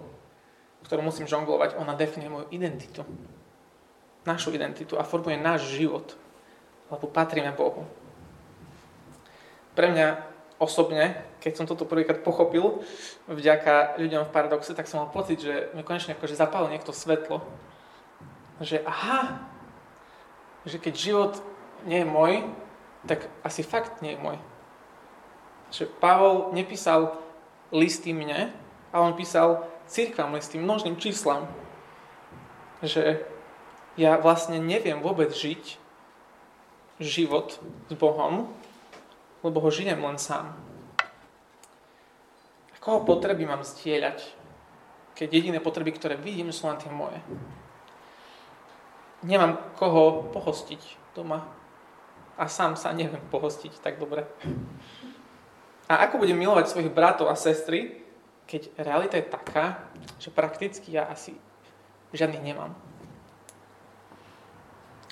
ktorú 0.86 1.00
musím 1.04 1.30
žonglovať. 1.30 1.78
Ona 1.78 1.94
definuje 1.94 2.32
moju 2.32 2.46
identitu. 2.50 3.06
Našu 4.26 4.50
identitu 4.50 4.98
a 4.98 5.06
formuje 5.06 5.38
náš 5.38 5.70
život. 5.76 6.16
Lebo 6.90 7.06
patríme 7.06 7.54
Bohu. 7.54 7.86
Pre 9.78 9.86
mňa 9.86 10.08
osobne, 10.58 11.24
keď 11.40 11.52
som 11.56 11.64
toto 11.64 11.88
prvýkrát 11.88 12.20
pochopil, 12.20 12.84
vďaka 13.30 13.96
ľuďom 13.96 14.28
v 14.28 14.34
paradoxe, 14.34 14.76
tak 14.76 14.90
som 14.90 15.00
mal 15.00 15.14
pocit, 15.14 15.40
že 15.40 15.72
mi 15.72 15.86
konečne 15.86 16.18
akože 16.18 16.36
zapálil 16.36 16.74
niekto 16.74 16.92
svetlo. 16.92 17.40
Že 18.60 18.84
aha, 18.84 19.40
že 20.64 20.76
keď 20.76 20.94
život 20.96 21.32
nie 21.88 22.04
je 22.04 22.08
môj, 22.08 22.32
tak 23.08 23.28
asi 23.40 23.64
fakt 23.64 24.04
nie 24.04 24.16
je 24.16 24.20
môj. 24.20 24.36
Že 25.72 25.84
Pavol 26.02 26.52
nepísal 26.52 27.16
listy 27.72 28.12
mne, 28.12 28.52
ale 28.90 29.02
on 29.06 29.16
písal 29.16 29.64
církvam 29.86 30.34
listy, 30.34 30.58
množným 30.58 30.98
číslam. 30.98 31.48
Že 32.82 33.24
ja 33.96 34.18
vlastne 34.18 34.58
neviem 34.60 35.00
vôbec 35.00 35.32
žiť 35.32 35.78
život 37.00 37.56
s 37.88 37.94
Bohom, 37.96 38.52
lebo 39.40 39.58
ho 39.60 39.70
žijem 39.72 39.98
len 40.04 40.20
sám. 40.20 40.52
A 42.72 42.76
koho 42.76 43.04
potreby 43.04 43.48
mám 43.48 43.64
zdieľať, 43.64 44.20
keď 45.16 45.28
jediné 45.32 45.58
potreby, 45.60 45.96
ktoré 45.96 46.16
vidím, 46.16 46.52
sú 46.52 46.68
len 46.68 46.76
tie 46.76 46.92
moje? 46.92 47.16
Nemám 49.20 49.60
koho 49.76 50.32
pohostiť 50.32 51.12
doma 51.12 51.44
a 52.40 52.48
sám 52.48 52.72
sa 52.72 52.96
neviem 52.96 53.20
pohostiť 53.28 53.84
tak 53.84 54.00
dobre. 54.00 54.24
A 55.92 56.08
ako 56.08 56.24
budem 56.24 56.40
milovať 56.40 56.72
svojich 56.72 56.94
bratov 56.94 57.28
a 57.28 57.36
sestry, 57.36 58.00
keď 58.48 58.72
realita 58.80 59.20
je 59.20 59.28
taká, 59.28 59.84
že 60.16 60.32
prakticky 60.32 60.96
ja 60.96 61.04
asi 61.04 61.36
žiadnych 62.16 62.40
nemám. 62.40 62.72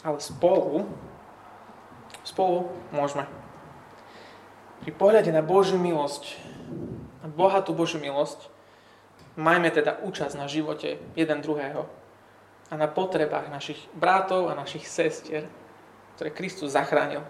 Ale 0.00 0.16
spolu, 0.24 0.88
spolu 2.24 2.72
môžeme. 2.94 3.28
Pri 4.86 4.94
pohľade 4.94 5.34
na 5.34 5.44
Božiu 5.44 5.76
milosť, 5.76 6.38
na 7.20 7.28
bohatú 7.28 7.76
Božiu 7.76 8.00
milosť, 8.00 8.48
majme 9.36 9.68
teda 9.68 10.00
účasť 10.00 10.38
na 10.38 10.48
živote 10.48 10.96
jeden 11.12 11.38
druhého 11.44 11.97
a 12.68 12.76
na 12.76 12.88
potrebách 12.88 13.48
našich 13.48 13.80
bratov 13.96 14.52
a 14.52 14.58
našich 14.58 14.84
sestier, 14.84 15.48
ktoré 16.16 16.32
Kristus 16.32 16.76
zachránil. 16.76 17.24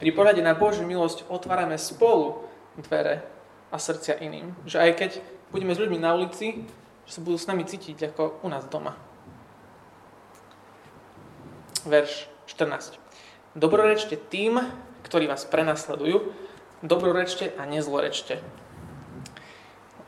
Pri 0.00 0.16
pohľade 0.16 0.40
na 0.40 0.56
Božiu 0.56 0.88
milosť 0.88 1.28
otvárame 1.28 1.76
spolu 1.76 2.48
dvere 2.80 3.20
a 3.68 3.76
srdcia 3.76 4.16
iným. 4.24 4.56
Že 4.64 4.76
aj 4.80 4.90
keď 4.96 5.10
budeme 5.52 5.76
s 5.76 5.80
ľuďmi 5.82 5.98
na 6.00 6.16
ulici, 6.16 6.64
že 7.04 7.12
sa 7.18 7.20
budú 7.20 7.36
s 7.36 7.50
nami 7.50 7.68
cítiť 7.68 8.14
ako 8.14 8.40
u 8.40 8.48
nás 8.48 8.64
doma. 8.70 8.96
Verš 11.84 12.28
14. 12.48 12.96
Dobrorečte 13.56 14.14
tým, 14.16 14.62
ktorí 15.02 15.26
vás 15.26 15.42
prenasledujú, 15.48 16.30
dobrorečte 16.86 17.50
a 17.58 17.66
nezlorečte. 17.66 18.38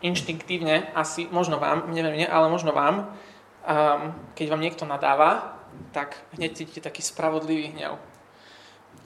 Inštinktívne, 0.02 0.94
asi, 0.94 1.26
možno 1.30 1.58
vám, 1.58 1.90
neviem, 1.94 2.22
nie, 2.22 2.28
ale 2.28 2.50
možno 2.50 2.74
vám, 2.74 3.14
um, 3.62 4.14
keď 4.34 4.46
vám 4.50 4.62
niekto 4.62 4.84
nadáva, 4.84 5.58
tak 5.90 6.20
hneď 6.36 6.62
cítite 6.62 6.84
taký 6.84 7.00
spravodlivý 7.00 7.72
hnev 7.72 7.96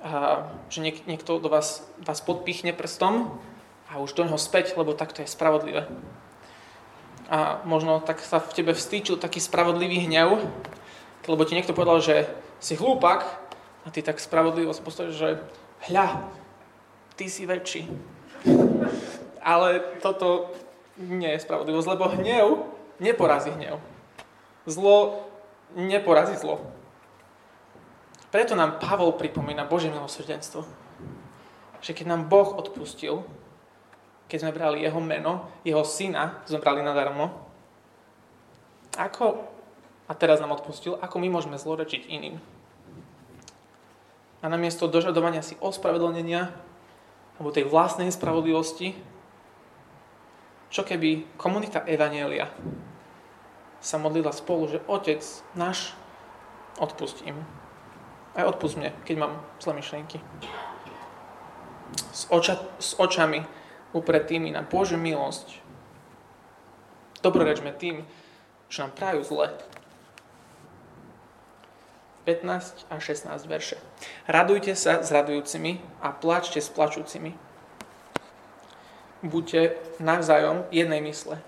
a, 0.06 0.46
že 0.70 0.84
niek- 0.84 1.06
niekto 1.06 1.42
do 1.42 1.48
vás, 1.48 1.82
vás 1.98 2.20
podpichne 2.20 2.70
prstom 2.70 3.40
a 3.90 3.98
už 3.98 4.14
do 4.14 4.22
neho 4.22 4.38
späť, 4.38 4.78
lebo 4.78 4.94
takto 4.94 5.22
je 5.22 5.30
spravodlivé. 5.30 5.88
A 7.26 7.58
možno 7.66 7.98
tak 7.98 8.22
sa 8.22 8.38
v 8.38 8.54
tebe 8.54 8.70
vstýčil 8.70 9.18
taký 9.18 9.42
spravodlivý 9.42 10.06
hnev, 10.06 10.46
lebo 11.26 11.42
ti 11.42 11.58
niekto 11.58 11.74
povedal, 11.74 11.98
že 11.98 12.30
si 12.62 12.78
hlúpak 12.78 13.26
a 13.82 13.90
ty 13.90 13.98
tak 14.02 14.22
spravodlivo 14.22 14.70
sa 14.70 15.10
že 15.10 15.42
hľa, 15.90 16.22
ty 17.18 17.26
si 17.26 17.42
väčší. 17.42 17.90
Ale 19.42 19.82
toto 19.98 20.54
nie 21.02 21.34
je 21.34 21.42
spravodlivosť, 21.42 21.88
lebo 21.90 22.14
hnev 22.14 22.46
neporazí 23.02 23.50
hnev. 23.50 23.82
Zlo 24.66 25.22
neporazí 25.78 26.34
zlo. 26.34 26.58
Preto 28.34 28.58
nám 28.58 28.82
Pavol 28.82 29.14
pripomína 29.14 29.62
Božie 29.64 29.88
milosrdenstvo. 29.94 30.66
Že 31.78 31.92
keď 31.94 32.06
nám 32.10 32.26
Boh 32.26 32.58
odpustil, 32.58 33.22
keď 34.26 34.38
sme 34.42 34.56
brali 34.56 34.82
jeho 34.82 34.98
meno, 34.98 35.46
jeho 35.62 35.86
syna 35.86 36.42
sme 36.50 36.58
brali 36.58 36.82
nadarmo, 36.82 37.30
ako, 38.98 39.46
a 40.10 40.12
teraz 40.18 40.42
nám 40.42 40.56
odpustil, 40.58 40.98
ako 40.98 41.16
my 41.22 41.28
môžeme 41.30 41.54
zlorečiť 41.54 42.10
iným. 42.10 42.42
A 44.42 44.50
namiesto 44.50 44.90
dožadovania 44.90 45.46
si 45.46 45.54
ospravedlnenia, 45.62 46.50
alebo 47.38 47.54
tej 47.54 47.68
vlastnej 47.68 48.10
spravodlivosti, 48.10 48.96
čo 50.72 50.82
keby 50.82 51.38
komunita 51.38 51.86
Evanielia 51.86 52.50
sa 53.86 54.02
modlila 54.02 54.34
spolu, 54.34 54.66
že 54.66 54.82
Otec 54.90 55.22
náš, 55.54 55.94
odpustím. 56.82 57.46
Aj 58.34 58.42
odpust 58.42 58.74
mne, 58.74 58.90
keď 59.06 59.14
mám 59.22 59.32
zlé 59.62 59.78
myšlienky. 59.78 60.18
S, 62.10 62.26
oča, 62.34 62.58
s 62.82 62.98
očami 62.98 63.46
upretými 63.94 64.50
na 64.50 64.66
Božiu 64.66 64.98
milosť. 64.98 65.62
Dobrorečme 67.22 67.70
tým, 67.78 68.02
čo 68.66 68.82
nám 68.82 68.92
prajú 68.98 69.22
zle. 69.22 69.54
15 72.26 72.90
a 72.90 72.98
16 72.98 73.38
verše. 73.46 73.78
Radujte 74.26 74.74
sa 74.74 74.98
s 74.98 75.14
radujúcimi 75.14 75.78
a 76.02 76.10
plačte 76.10 76.58
s 76.58 76.66
plačúcimi. 76.74 77.38
Buďte 79.22 79.78
navzájom 80.02 80.66
jednej 80.74 80.98
mysle. 81.06 81.38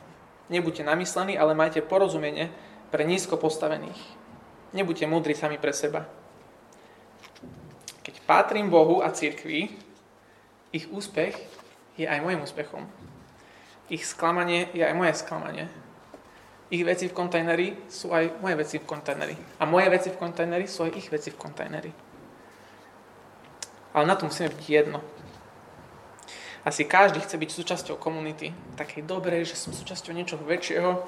Nebuďte 0.49 0.85
namyslení, 0.85 1.37
ale 1.37 1.53
majte 1.53 1.85
porozumenie 1.85 2.49
pre 2.89 3.05
nízko 3.05 3.37
postavených. 3.37 4.01
Nebuďte 4.73 5.05
múdri 5.09 5.37
sami 5.37 5.61
pre 5.61 5.73
seba 5.77 6.09
patrím 8.29 8.69
Bohu 8.69 9.01
a 9.01 9.09
církvi, 9.09 9.73
ich 10.69 10.85
úspech 10.93 11.33
je 11.97 12.05
aj 12.05 12.21
môjim 12.21 12.45
úspechom. 12.45 12.85
Ich 13.89 14.05
sklamanie 14.05 14.69
je 14.77 14.85
aj 14.85 14.93
moje 14.93 15.17
sklamanie. 15.17 15.65
Ich 16.69 16.85
veci 16.85 17.09
v 17.09 17.17
kontajneri 17.17 17.89
sú 17.89 18.13
aj 18.13 18.37
moje 18.45 18.61
veci 18.61 18.77
v 18.77 18.85
kontajneri. 18.85 19.37
A 19.57 19.65
moje 19.65 19.89
veci 19.89 20.13
v 20.13 20.21
kontajneri 20.21 20.69
sú 20.69 20.85
aj 20.85 20.93
ich 20.93 21.09
veci 21.09 21.33
v 21.33 21.41
kontajneri. 21.41 21.93
Ale 23.97 24.05
na 24.05 24.13
to 24.13 24.29
musíme 24.29 24.53
byť 24.53 24.69
jedno. 24.69 25.01
Asi 26.67 26.85
každý 26.85 27.23
chce 27.23 27.39
byť 27.39 27.51
súčasťou 27.51 27.97
komunity. 27.99 28.51
Takej 28.75 29.07
dobrej, 29.07 29.55
že 29.55 29.61
som 29.61 29.71
súčasťou 29.71 30.15
niečoho 30.15 30.43
väčšieho. 30.43 31.07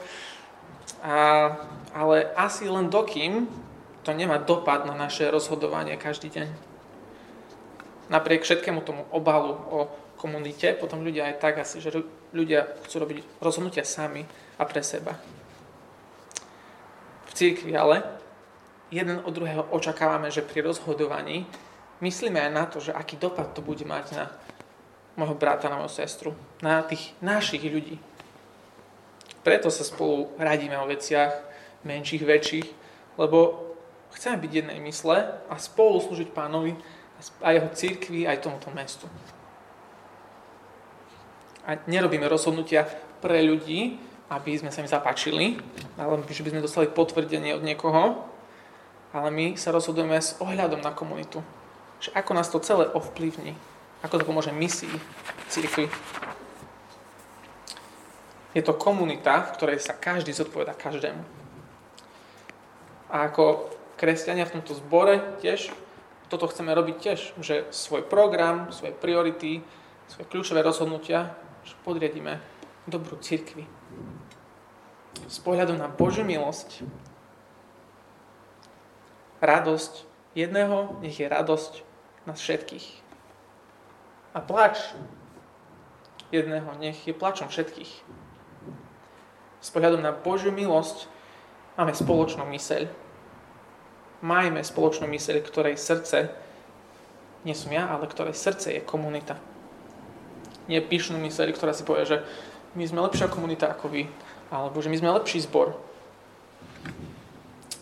A, 1.02 1.16
ale 1.94 2.30
asi 2.36 2.68
len 2.68 2.92
dokým 2.92 3.48
to 4.02 4.10
nemá 4.12 4.40
dopad 4.40 4.86
na 4.86 4.94
naše 4.96 5.28
rozhodovanie 5.28 5.96
každý 6.00 6.32
deň. 6.32 6.48
Napriek 8.10 8.42
všetkému 8.42 8.80
tomu 8.82 9.06
obalu 9.14 9.54
o 9.54 9.78
komunite, 10.18 10.76
potom 10.76 11.00
ľudia 11.00 11.30
aj 11.30 11.40
tak 11.40 11.54
asi, 11.62 11.80
že 11.80 11.94
ľudia 12.34 12.66
chcú 12.84 12.96
robiť 13.00 13.18
rozhodnutia 13.40 13.86
sami 13.86 14.26
a 14.58 14.62
pre 14.66 14.82
seba. 14.84 15.16
V 17.30 17.32
církvi 17.32 17.72
ale 17.72 18.02
jeden 18.90 19.22
od 19.22 19.32
druhého 19.32 19.70
očakávame, 19.70 20.28
že 20.28 20.44
pri 20.44 20.66
rozhodovaní 20.66 21.46
myslíme 22.02 22.36
aj 22.36 22.52
na 22.52 22.64
to, 22.66 22.82
že 22.82 22.92
aký 22.92 23.16
dopad 23.16 23.54
to 23.54 23.62
bude 23.62 23.86
mať 23.86 24.06
na 24.12 24.24
môjho 25.18 25.34
brata, 25.34 25.70
na 25.70 25.78
moju 25.80 25.90
sestru, 25.90 26.30
na 26.62 26.82
tých 26.86 27.14
našich 27.22 27.62
ľudí. 27.64 27.98
Preto 29.40 29.72
sa 29.72 29.82
spolu 29.82 30.28
radíme 30.36 30.76
o 30.76 30.88
veciach, 30.90 31.32
menších, 31.82 32.22
väčších, 32.22 32.68
lebo 33.16 33.70
chceme 34.12 34.36
byť 34.36 34.50
jednej 34.52 34.78
mysle 34.84 35.40
a 35.48 35.54
spolu 35.56 36.00
slúžiť 36.04 36.28
pánovi 36.30 36.76
a 37.40 37.56
jeho 37.56 37.68
církvi 37.72 38.28
aj 38.28 38.44
tomuto 38.44 38.68
mestu. 38.72 39.08
A 41.64 41.76
nerobíme 41.88 42.24
rozhodnutia 42.28 42.88
pre 43.20 43.44
ľudí, 43.44 44.00
aby 44.32 44.56
sme 44.56 44.72
sa 44.72 44.80
im 44.80 44.88
zapáčili, 44.88 45.60
alebo 45.98 46.22
že 46.28 46.44
by 46.44 46.50
sme 46.54 46.64
dostali 46.64 46.86
potvrdenie 46.88 47.52
od 47.56 47.66
niekoho, 47.66 48.24
ale 49.10 49.28
my 49.34 49.46
sa 49.58 49.74
rozhodujeme 49.74 50.16
s 50.16 50.38
ohľadom 50.38 50.80
na 50.80 50.94
komunitu. 50.94 51.42
Že 52.00 52.14
ako 52.14 52.30
nás 52.32 52.48
to 52.48 52.62
celé 52.62 52.86
ovplyvní, 52.88 53.58
ako 54.00 54.20
to 54.20 54.28
pomôže 54.28 54.52
misii 54.52 54.92
církvi. 55.48 55.88
Je 58.56 58.62
to 58.66 58.74
komunita, 58.74 59.46
v 59.46 59.54
ktorej 59.54 59.78
sa 59.78 59.94
každý 59.94 60.34
zodpoveda 60.34 60.74
každému. 60.74 61.22
A 63.10 63.30
ako 63.30 63.70
kresťania 63.94 64.46
v 64.46 64.58
tomto 64.58 64.74
zbore 64.74 65.38
tiež 65.38 65.70
toto 66.30 66.46
chceme 66.46 66.70
robiť 66.70 66.96
tiež, 67.02 67.20
že 67.42 67.66
svoj 67.74 68.06
program, 68.06 68.70
svoje 68.70 68.94
priority, 68.94 69.66
svoje 70.06 70.26
kľúčové 70.30 70.62
rozhodnutia 70.62 71.34
že 71.64 71.76
podriadíme 71.84 72.40
dobrú 72.88 73.20
církvi. 73.20 73.68
S 75.28 75.38
pohľadom 75.44 75.76
na 75.76 75.86
Božiu 75.86 76.24
milosť, 76.24 76.82
radosť 79.44 80.08
jedného, 80.32 80.98
nech 81.04 81.20
je 81.20 81.26
radosť 81.28 81.72
nás 82.24 82.40
všetkých. 82.40 83.09
A 84.30 84.38
plač 84.38 84.78
jedného, 86.30 86.70
nech 86.78 87.02
je 87.06 87.14
plačom 87.14 87.50
všetkých. 87.50 87.92
S 89.60 89.68
pohľadom 89.74 90.00
na 90.00 90.14
Božiu 90.14 90.54
milosť 90.54 91.10
máme 91.74 91.92
spoločnú 91.92 92.46
myseľ, 92.46 92.86
majme 94.22 94.62
spoločnú 94.62 95.10
myseľ, 95.10 95.42
ktorej 95.42 95.76
srdce, 95.76 96.30
nie 97.42 97.56
som 97.56 97.72
ja, 97.72 97.88
ale 97.90 98.06
ktorej 98.06 98.36
srdce 98.36 98.78
je 98.78 98.80
komunita. 98.84 99.36
Nie 100.70 100.84
píšnú 100.84 101.18
myseľ, 101.18 101.50
ktorá 101.56 101.74
si 101.74 101.82
povie, 101.82 102.06
že 102.06 102.18
my 102.78 102.86
sme 102.86 103.02
lepšia 103.02 103.26
komunita 103.26 103.66
ako 103.66 103.90
vy, 103.90 104.06
alebo 104.54 104.78
že 104.78 104.92
my 104.92 104.96
sme 105.02 105.16
lepší 105.18 105.42
zbor. 105.42 105.74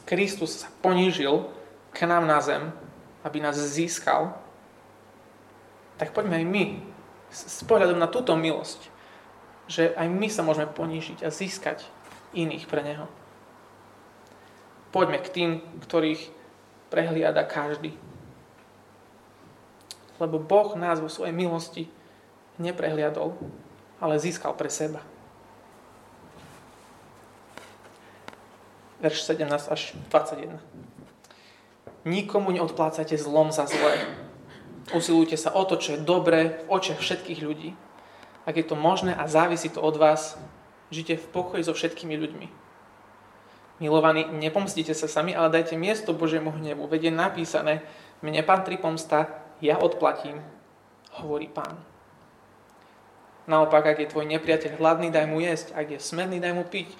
Kristus 0.08 0.64
sa 0.64 0.72
ponížil 0.80 1.44
k 1.92 2.08
nám 2.08 2.24
na 2.24 2.40
zem, 2.40 2.72
aby 3.20 3.44
nás 3.44 3.60
získal, 3.60 4.32
tak 5.98 6.14
poďme 6.14 6.40
aj 6.40 6.46
my 6.46 6.64
s 7.28 7.60
pohľadom 7.66 7.98
na 7.98 8.08
túto 8.08 8.32
milosť, 8.38 8.88
že 9.68 9.92
aj 9.92 10.08
my 10.08 10.28
sa 10.32 10.46
môžeme 10.46 10.70
ponížiť 10.70 11.26
a 11.26 11.28
získať 11.28 11.84
iných 12.32 12.64
pre 12.70 12.80
Neho. 12.80 13.10
Poďme 14.88 15.20
k 15.20 15.28
tým, 15.28 15.50
ktorých 15.84 16.32
prehliada 16.88 17.44
každý. 17.44 17.92
Lebo 20.16 20.40
Boh 20.40 20.72
nás 20.74 20.98
vo 20.98 21.12
svojej 21.12 21.36
milosti 21.36 21.86
neprehliadol, 22.56 23.36
ale 24.00 24.18
získal 24.18 24.56
pre 24.56 24.72
seba. 24.72 25.04
Verš 28.98 29.30
17 29.30 29.46
až 29.70 29.94
21. 30.10 30.58
Nikomu 32.02 32.50
neodplácajte 32.50 33.14
zlom 33.14 33.54
za 33.54 33.70
zlé. 33.70 34.27
Usilujte 34.88 35.36
sa 35.36 35.52
o 35.52 35.68
to, 35.68 35.76
čo 35.76 35.96
je 35.96 36.00
dobré 36.00 36.64
v 36.64 36.80
očiach 36.80 36.96
všetkých 36.96 37.44
ľudí. 37.44 37.76
Ak 38.48 38.56
je 38.56 38.64
to 38.64 38.72
možné 38.72 39.12
a 39.12 39.28
závisí 39.28 39.68
to 39.68 39.84
od 39.84 40.00
vás, 40.00 40.40
žite 40.88 41.20
v 41.20 41.28
pokoji 41.28 41.60
so 41.68 41.76
všetkými 41.76 42.16
ľuďmi. 42.16 42.48
Milovaní, 43.84 44.24
nepomstíte 44.24 44.96
sa 44.96 45.06
sami, 45.06 45.36
ale 45.36 45.52
dajte 45.52 45.76
miesto 45.76 46.16
Božiemu 46.16 46.50
hnevu. 46.56 46.88
Veď 46.88 47.12
je 47.12 47.12
napísané, 47.14 47.74
mne 48.24 48.40
patrí 48.42 48.80
pomsta, 48.80 49.28
ja 49.60 49.76
odplatím, 49.76 50.40
hovorí 51.20 51.46
pán. 51.52 51.78
Naopak, 53.44 53.92
ak 53.92 53.98
je 54.02 54.10
tvoj 54.10 54.24
nepriateľ 54.24 54.80
hladný, 54.80 55.08
daj 55.12 55.28
mu 55.28 55.38
jesť, 55.44 55.76
ak 55.76 55.86
je 55.94 55.98
smedný, 56.00 56.40
daj 56.40 56.56
mu 56.56 56.64
piť, 56.64 56.90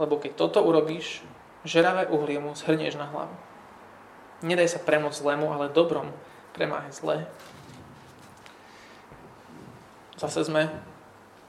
lebo 0.00 0.16
keď 0.16 0.36
toto 0.36 0.64
urobíš, 0.64 1.20
žeravé 1.62 2.08
uhlie 2.08 2.40
mu 2.40 2.56
zhrnieš 2.56 2.96
na 2.96 3.08
hlavu. 3.08 3.36
Nedaj 4.44 4.76
sa 4.76 4.80
premôcť 4.82 5.20
zlému, 5.20 5.48
ale 5.52 5.72
dobrom 5.72 6.12
premáhaj 6.54 6.94
zlé. 6.94 7.26
Zase 10.14 10.46
sme 10.46 10.70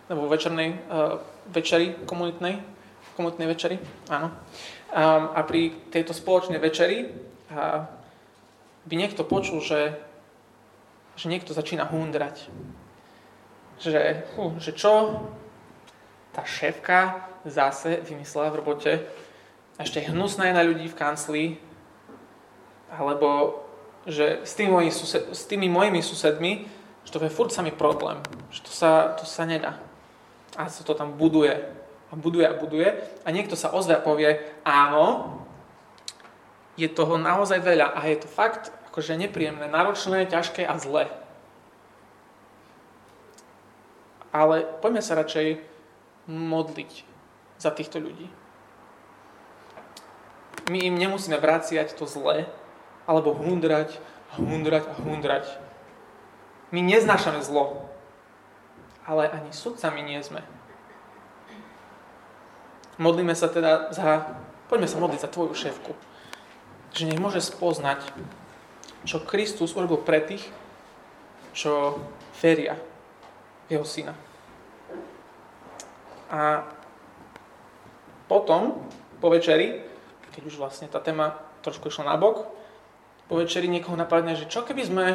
vo 0.09 0.25
večernej 0.25 0.81
uh, 0.89 1.21
večeri 1.53 1.93
komunitnej, 2.09 2.57
komunitnej 3.13 3.47
večeri, 3.47 3.77
áno. 4.09 4.33
A, 4.89 5.37
a 5.37 5.39
pri 5.45 5.93
tejto 5.93 6.17
spoločnej 6.17 6.57
večeri 6.57 7.13
a, 7.53 7.85
by 8.85 8.93
niekto 8.97 9.21
počul, 9.21 9.61
že, 9.61 9.93
že 11.13 11.29
niekto 11.29 11.53
začína 11.53 11.85
hundrať. 11.85 12.49
Že, 13.77 14.25
uh, 14.41 14.57
že 14.57 14.73
čo? 14.73 15.21
Tá 16.33 16.41
šéfka 16.41 17.29
zase 17.45 18.01
vymyslela 18.01 18.49
v 18.49 18.59
robote 18.59 18.93
a 19.77 19.85
ešte 19.85 20.01
hnusná 20.01 20.49
je 20.49 20.57
na 20.57 20.65
ľudí 20.65 20.89
v 20.89 20.97
kancli, 20.97 21.43
alebo 22.89 23.61
že 24.05 24.45
s 24.45 24.53
tými, 24.53 24.71
moji 24.71 24.89
sused, 24.93 25.23
s 25.33 25.43
tými 25.49 25.65
mojimi 25.69 26.01
susedmi, 26.01 26.69
že 27.05 27.11
to 27.13 27.21
je 27.21 27.33
furt 27.33 27.53
samý 27.53 27.73
problém, 27.73 28.21
že 28.49 28.61
to 28.65 28.71
sa, 28.73 29.13
to 29.17 29.25
sa 29.25 29.45
nedá. 29.45 29.77
A 30.57 30.69
sa 30.69 30.85
to 30.85 30.93
tam 30.93 31.17
buduje 31.17 31.53
a 32.09 32.13
buduje 32.13 32.45
a 32.47 32.53
buduje 32.53 32.87
a 33.25 33.27
niekto 33.33 33.57
sa 33.57 33.73
ozve 33.73 33.97
a 33.97 34.01
povie, 34.01 34.37
áno, 34.65 35.41
je 36.75 36.87
toho 36.91 37.17
naozaj 37.17 37.59
veľa 37.59 37.93
a 37.97 37.99
je 38.07 38.17
to 38.23 38.27
fakt 38.29 38.71
akože 38.91 39.19
nepríjemné, 39.19 39.67
náročné, 39.67 40.23
ťažké 40.27 40.63
a 40.63 40.79
zlé. 40.79 41.11
Ale 44.35 44.67
poďme 44.83 44.99
sa 44.99 45.15
radšej 45.15 45.63
modliť 46.27 46.91
za 47.59 47.71
týchto 47.71 48.03
ľudí. 48.03 48.27
My 50.67 50.81
im 50.83 50.97
nemusíme 50.97 51.37
vraciať 51.37 51.95
to 51.95 52.09
zlé, 52.09 52.49
alebo 53.05 53.33
hundrať 53.37 53.97
hundrať 54.37 54.83
a 54.91 54.93
hundrať. 54.99 55.45
My 56.73 56.83
neznášame 56.83 57.39
zlo, 57.39 57.87
ale 59.07 59.31
ani 59.31 59.53
sudcami 59.55 60.03
nie 60.03 60.19
sme. 60.19 60.43
Modlíme 62.99 63.35
sa 63.35 63.51
teda 63.51 63.91
za, 63.91 64.39
poďme 64.71 64.87
sa 64.87 64.97
modliť 64.99 65.21
za 65.23 65.29
tvoju 65.31 65.53
šéfku. 65.55 65.91
Že 66.95 67.11
nech 67.11 67.19
môže 67.19 67.43
spoznať, 67.43 68.07
čo 69.03 69.19
Kristus 69.19 69.75
urobil 69.75 69.99
pre 69.99 70.23
tých, 70.23 70.47
čo 71.51 71.99
feria 72.39 72.79
jeho 73.67 73.83
syna. 73.83 74.15
A 76.31 76.65
potom, 78.25 78.89
po 79.21 79.29
večeri, 79.29 79.85
keď 80.33 80.41
už 80.49 80.55
vlastne 80.57 80.89
tá 80.89 80.97
téma 80.97 81.37
trošku 81.61 81.91
išla 81.91 82.15
na 82.15 82.17
bok, 82.17 82.54
po 83.25 83.41
večeri 83.41 83.65
niekoho 83.65 83.97
napadne, 83.97 84.38
že 84.38 84.45
čo 84.45 84.61
keby 84.61 84.83
sme 84.85 85.05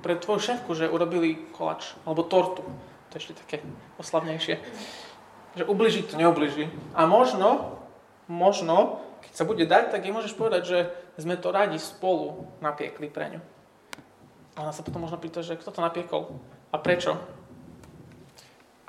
pre 0.00 0.16
tvoju 0.16 0.40
šéfku, 0.40 0.72
že 0.72 0.88
urobili 0.88 1.36
kolač 1.52 1.92
alebo 2.08 2.24
tortu. 2.24 2.64
To 3.10 3.12
je 3.16 3.20
ešte 3.20 3.36
také 3.36 3.56
oslavnejšie 4.00 4.56
že 5.56 5.66
ubližiť 5.66 6.04
to 6.10 6.14
neubliží. 6.18 6.70
A 6.94 7.06
možno, 7.06 7.78
možno, 8.30 9.02
keď 9.26 9.32
sa 9.34 9.44
bude 9.48 9.64
dať, 9.66 9.90
tak 9.90 10.06
jej 10.06 10.14
môžeš 10.14 10.34
povedať, 10.38 10.62
že 10.62 10.78
sme 11.18 11.34
to 11.34 11.50
radi 11.50 11.78
spolu 11.78 12.46
napiekli 12.62 13.10
pre 13.10 13.34
ňu. 13.36 13.40
A 14.54 14.66
ona 14.66 14.72
sa 14.74 14.86
potom 14.86 15.02
možno 15.02 15.18
pýta, 15.18 15.42
že 15.42 15.58
kto 15.58 15.74
to 15.74 15.80
napiekol 15.82 16.38
a 16.70 16.76
prečo. 16.78 17.18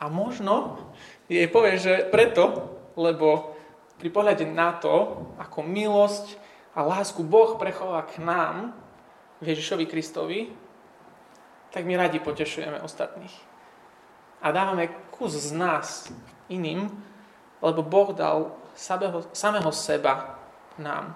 A 0.02 0.10
možno 0.10 0.82
jej 1.30 1.46
povie, 1.50 1.78
že 1.78 2.10
preto, 2.10 2.74
lebo 2.98 3.54
pri 4.02 4.10
pohľade 4.10 4.46
na 4.50 4.74
to, 4.74 5.30
ako 5.38 5.62
milosť 5.62 6.38
a 6.76 6.80
lásku 6.84 7.24
Boh 7.24 7.60
prechová 7.60 8.08
k 8.08 8.24
nám, 8.24 8.76
Ježišovi 9.42 9.86
Kristovi, 9.90 10.54
tak 11.72 11.88
my 11.88 11.98
radi 11.98 12.20
potešujeme 12.20 12.80
ostatných. 12.84 13.34
a 14.42 14.50
dávame 14.50 14.90
kus 15.14 15.38
z 15.38 15.54
nás 15.54 16.10
iným, 16.50 16.90
lebo 17.62 17.86
Boh 17.86 18.10
dal 18.10 18.58
samého, 18.74 19.22
samého 19.38 19.70
seba 19.70 20.42
nám. 20.82 21.14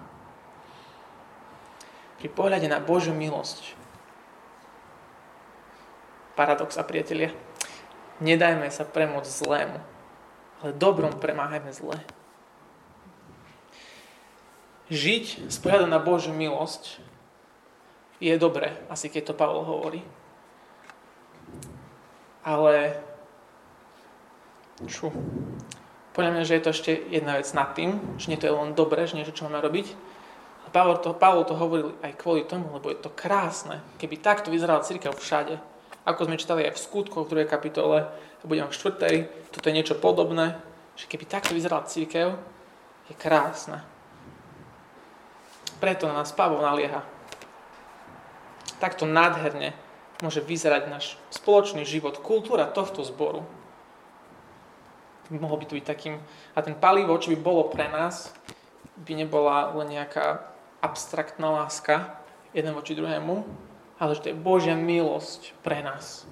Pri 2.22 2.30
pohľade 2.30 2.70
na 2.70 2.78
Božiu 2.78 3.12
milosť. 3.12 3.74
Paradox 6.38 6.78
a 6.78 6.86
priatelia. 6.86 7.34
Nedajme 8.22 8.70
sa 8.72 8.86
premôcť 8.86 9.28
zlému, 9.28 9.78
ale 10.62 10.70
dobrom 10.72 11.12
premáhajme 11.18 11.68
zlé. 11.74 12.00
Žiť 14.86 15.50
s 15.50 15.56
pohľadom 15.58 15.90
na 15.90 15.98
Božiu 15.98 16.30
milosť 16.30 17.02
je 18.22 18.34
dobre, 18.38 18.70
asi 18.86 19.10
keď 19.10 19.32
to 19.32 19.38
Pavol 19.38 19.66
hovorí. 19.66 20.00
Ale 22.46 23.02
čo? 24.86 25.10
Podľa 26.14 26.30
mňa, 26.32 26.42
že 26.46 26.54
je 26.56 26.62
to 26.62 26.70
ešte 26.72 26.92
jedna 27.10 27.36
vec 27.36 27.48
nad 27.50 27.74
tým, 27.74 27.98
že 28.16 28.30
nie 28.30 28.38
to 28.38 28.46
je 28.46 28.54
len 28.54 28.78
dobré, 28.78 29.04
že 29.10 29.18
niečo, 29.18 29.34
čo 29.34 29.50
máme 29.50 29.58
robiť. 29.58 29.90
A 30.64 30.68
Pavol 30.70 31.02
to, 31.02 31.18
Pavol 31.18 31.42
to 31.42 31.58
hovoril 31.58 31.98
aj 32.06 32.14
kvôli 32.22 32.46
tomu, 32.46 32.70
lebo 32.70 32.86
je 32.88 33.02
to 33.02 33.10
krásne. 33.10 33.82
Keby 33.98 34.22
takto 34.22 34.54
vyzerala 34.54 34.86
církev 34.86 35.10
všade, 35.18 35.58
ako 36.06 36.30
sme 36.30 36.38
čítali 36.38 36.62
aj 36.62 36.78
v 36.78 36.82
skutkoch 36.86 37.26
v 37.26 37.42
2. 37.42 37.50
kapitole, 37.50 38.06
a 38.06 38.44
budem 38.46 38.70
v 38.70 38.78
4. 38.78 39.50
toto 39.50 39.66
je 39.66 39.74
niečo 39.74 39.98
podobné, 39.98 40.54
že 40.94 41.10
keby 41.10 41.26
takto 41.26 41.58
vyzerala 41.58 41.90
církev, 41.90 42.38
je 43.10 43.14
krásna. 43.18 43.82
Preto 45.76 46.08
na 46.08 46.24
nás 46.24 46.32
Pavol 46.32 46.64
nalieha. 46.64 47.04
Takto 48.80 49.04
nádherne 49.08 49.76
môže 50.24 50.40
vyzerať 50.40 50.88
náš 50.88 51.06
spoločný 51.28 51.84
život, 51.84 52.20
kultúra 52.24 52.64
tohto 52.64 53.04
zboru. 53.04 53.44
Mohol 55.28 55.56
by 55.62 55.64
to 55.68 55.76
byť 55.76 55.86
takým... 55.86 56.14
A 56.56 56.62
ten 56.62 56.76
palivo, 56.78 57.18
čo 57.20 57.34
by 57.34 57.38
bolo 57.40 57.68
pre 57.68 57.90
nás, 57.90 58.32
by 58.96 59.12
nebola 59.12 59.74
len 59.76 59.92
nejaká 59.92 60.48
abstraktná 60.80 61.52
láska 61.52 62.16
jeden 62.56 62.72
voči 62.72 62.96
druhému, 62.96 63.44
ale 64.00 64.14
že 64.16 64.22
to 64.24 64.30
je 64.32 64.38
Božia 64.38 64.76
milosť 64.78 65.52
pre 65.60 65.84
nás. 65.84 66.24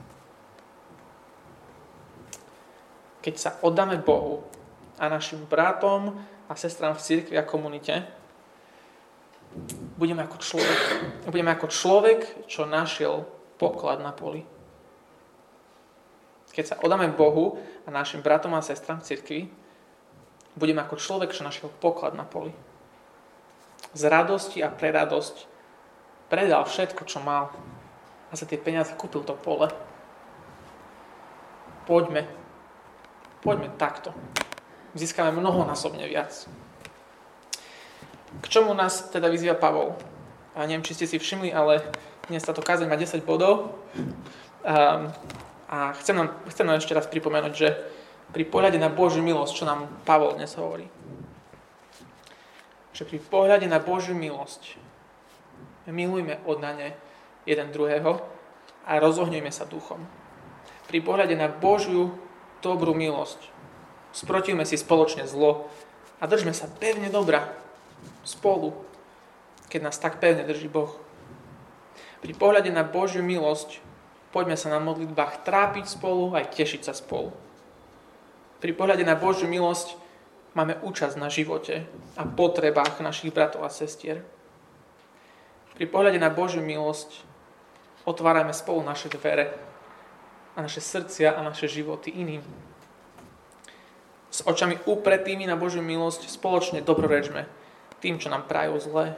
Keď 3.20 3.34
sa 3.36 3.50
oddáme 3.64 4.00
Bohu 4.00 4.44
a 5.00 5.08
našim 5.08 5.44
bratom 5.48 6.16
a 6.48 6.52
sestrám 6.56 6.96
v 6.96 7.04
cirkvi 7.04 7.36
a 7.40 7.44
komunite, 7.44 8.04
budeme 9.96 10.26
ako 10.26 10.38
človek. 10.42 10.80
Budeme 11.30 11.50
ako 11.54 11.66
človek, 11.70 12.20
čo 12.50 12.66
našiel 12.66 13.24
poklad 13.56 14.02
na 14.02 14.10
poli. 14.10 14.42
Keď 16.54 16.64
sa 16.64 16.78
odáme 16.82 17.10
Bohu 17.10 17.58
a 17.82 17.90
našim 17.90 18.22
bratom 18.22 18.54
a 18.54 18.62
sestrám 18.62 19.02
v 19.02 19.08
cirkvi, 19.10 19.40
budeme 20.54 20.86
ako 20.86 20.94
človek, 20.98 21.34
čo 21.34 21.42
našiel 21.42 21.70
poklad 21.82 22.14
na 22.14 22.22
poli. 22.22 22.54
Z 23.90 24.06
radosti 24.06 24.62
a 24.62 24.70
pre 24.70 24.94
radosť 24.94 25.50
predal 26.30 26.62
všetko, 26.62 27.02
čo 27.06 27.18
mal 27.18 27.50
a 28.30 28.32
za 28.34 28.46
tie 28.46 28.58
peniaze 28.58 28.94
kúpil 28.94 29.22
to 29.26 29.34
pole. 29.34 29.70
Poďme. 31.86 32.26
Poďme 33.42 33.70
takto. 33.76 34.14
Získame 34.94 35.34
mnohonásobne 35.34 36.06
viac. 36.06 36.46
K 38.40 38.46
čomu 38.48 38.74
nás 38.74 39.10
teda 39.14 39.30
vyzýva 39.30 39.54
Pavol? 39.54 39.94
A 40.54 40.66
neviem, 40.66 40.82
či 40.82 40.94
ste 40.98 41.06
si 41.06 41.18
všimli, 41.18 41.54
ale 41.54 41.86
dnes 42.26 42.42
táto 42.42 42.64
kázeň 42.64 42.90
má 42.90 42.96
10 42.98 43.22
bodov. 43.22 43.78
Um, 44.64 45.12
a 45.68 45.92
chcem 46.02 46.16
nám, 46.16 46.34
chcem 46.50 46.66
nám 46.66 46.78
ešte 46.78 46.94
raz 46.94 47.06
pripomenúť, 47.06 47.54
že 47.54 47.68
pri 48.32 48.46
pohľade 48.46 48.78
na 48.78 48.90
Božiu 48.90 49.22
milosť, 49.22 49.52
čo 49.54 49.68
nám 49.68 49.86
Pavol 50.06 50.38
dnes 50.38 50.50
hovorí, 50.58 50.86
že 52.94 53.06
pri 53.06 53.18
pohľade 53.18 53.66
na 53.66 53.82
Božiu 53.82 54.14
milosť 54.14 54.78
milujme 55.90 56.40
oddane 56.48 56.96
jeden 57.44 57.68
druhého 57.74 58.22
a 58.86 58.90
rozohnujme 58.98 59.50
sa 59.52 59.68
duchom. 59.68 60.00
Pri 60.88 61.02
pohľade 61.02 61.36
na 61.36 61.50
Božiu 61.50 62.14
dobrú 62.64 62.96
milosť 62.96 63.50
sprotivme 64.14 64.62
si 64.64 64.78
spoločne 64.78 65.26
zlo 65.26 65.68
a 66.22 66.24
držme 66.24 66.54
sa 66.54 66.70
pevne 66.70 67.10
dobra 67.10 67.63
spolu, 68.24 68.72
keď 69.68 69.80
nás 69.88 70.00
tak 70.00 70.18
pevne 70.18 70.44
drží 70.44 70.68
Boh. 70.68 70.96
Pri 72.24 72.32
pohľade 72.32 72.72
na 72.72 72.82
Božiu 72.82 73.20
milosť 73.20 73.84
poďme 74.32 74.56
sa 74.56 74.72
na 74.72 74.80
modlitbách 74.80 75.44
trápiť 75.44 75.86
spolu 75.86 76.32
aj 76.32 76.56
tešiť 76.56 76.82
sa 76.88 76.96
spolu. 76.96 77.30
Pri 78.64 78.72
pohľade 78.72 79.04
na 79.04 79.12
Božiu 79.12 79.44
milosť 79.44 80.00
máme 80.56 80.80
účasť 80.80 81.20
na 81.20 81.28
živote 81.28 81.84
a 82.16 82.24
potrebách 82.24 83.04
našich 83.04 83.28
bratov 83.28 83.62
a 83.62 83.70
sestier. 83.70 84.24
Pri 85.76 85.84
pohľade 85.84 86.16
na 86.16 86.32
Božiu 86.32 86.64
milosť 86.64 87.26
otvárame 88.08 88.54
spolu 88.56 88.80
naše 88.80 89.12
dvere 89.12 89.52
a 90.54 90.62
naše 90.62 90.80
srdcia 90.80 91.34
a 91.34 91.40
naše 91.42 91.66
životy 91.66 92.14
iným. 92.14 92.40
S 94.30 94.46
očami 94.46 94.78
upretými 94.86 95.44
na 95.44 95.58
Božiu 95.58 95.82
milosť 95.82 96.30
spoločne 96.30 96.80
dobrorečme 96.80 97.63
tým, 98.04 98.20
čo 98.20 98.28
nám 98.28 98.44
prajú 98.44 98.76
zlé. 98.76 99.16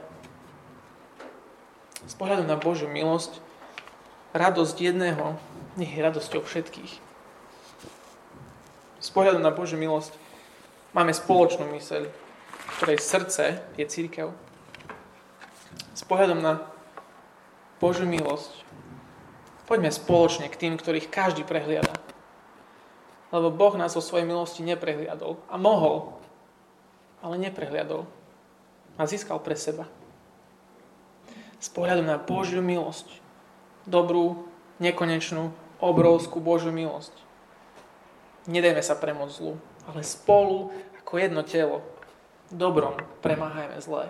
Z 2.07 2.15
pohľadu 2.15 2.47
na 2.47 2.55
Božiu 2.55 2.87
milosť 2.87 3.43
radosť 4.31 4.79
jedného 4.79 5.35
nech 5.75 5.91
je 5.91 5.99
radosťou 5.99 6.47
všetkých. 6.47 6.93
Z 9.03 9.09
pohľadu 9.11 9.43
na 9.43 9.51
Božiu 9.51 9.75
milosť 9.75 10.15
máme 10.95 11.11
spoločnú 11.11 11.67
myseľ, 11.67 12.07
ktorej 12.79 13.03
srdce 13.03 13.59
je 13.75 13.83
církev 13.83 14.31
s 15.97 16.05
pohľadom 16.05 16.37
na 16.37 16.61
Božiu 17.81 18.05
milosť, 18.05 18.53
poďme 19.65 19.89
spoločne 19.89 20.45
k 20.45 20.59
tým, 20.61 20.73
ktorých 20.77 21.09
každý 21.09 21.41
prehliada. 21.41 21.89
Lebo 23.33 23.49
Boh 23.49 23.73
nás 23.73 23.97
o 23.97 24.01
svojej 24.05 24.29
milosti 24.29 24.61
neprehliadol. 24.61 25.41
A 25.49 25.57
mohol, 25.57 26.21
ale 27.25 27.41
neprehliadol. 27.41 28.05
A 28.97 29.05
získal 29.05 29.37
pre 29.39 29.53
seba. 29.53 29.85
S 31.57 31.69
pohľadom 31.69 32.05
na 32.05 32.17
Božiu 32.21 32.61
milosť, 32.61 33.09
dobrú, 33.85 34.45
nekonečnú, 34.77 35.53
obrovskú 35.81 36.41
Božiu 36.41 36.73
milosť. 36.73 37.13
Nedajme 38.49 38.81
sa 38.81 38.97
premôcť 38.97 39.33
zlu, 39.37 39.53
ale 39.89 40.01
spolu, 40.01 40.73
ako 41.01 41.13
jedno 41.17 41.41
telo, 41.45 41.85
dobrom 42.49 42.97
premáhajme 43.21 43.77
zlé. 43.81 44.09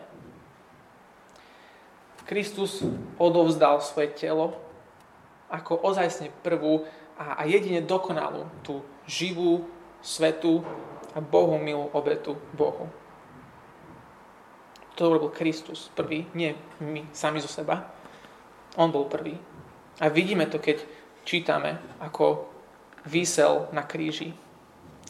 Kristus 2.28 2.84
odovzdal 3.16 3.80
svoje 3.80 4.12
telo 4.12 4.60
ako 5.48 5.80
ozajstne 5.80 6.28
prvú 6.44 6.84
a 7.16 7.48
jedine 7.48 7.80
dokonalú 7.80 8.52
tú 8.68 8.84
živú, 9.08 9.64
svetú 10.04 10.62
a 11.16 11.24
Bohu 11.24 11.56
milú 11.58 11.88
obetu 11.96 12.36
Bohu. 12.54 12.92
To 14.98 15.14
robil 15.14 15.30
Kristus 15.30 15.94
prvý, 15.94 16.26
nie 16.34 16.58
my 16.82 17.06
sami 17.14 17.38
zo 17.38 17.46
seba. 17.46 17.86
On 18.82 18.90
bol 18.90 19.06
prvý. 19.06 19.38
A 20.02 20.10
vidíme 20.10 20.50
to, 20.50 20.58
keď 20.58 20.82
čítame, 21.22 21.78
ako 22.02 22.50
vysel 23.06 23.70
na 23.70 23.86
kríži 23.86 24.34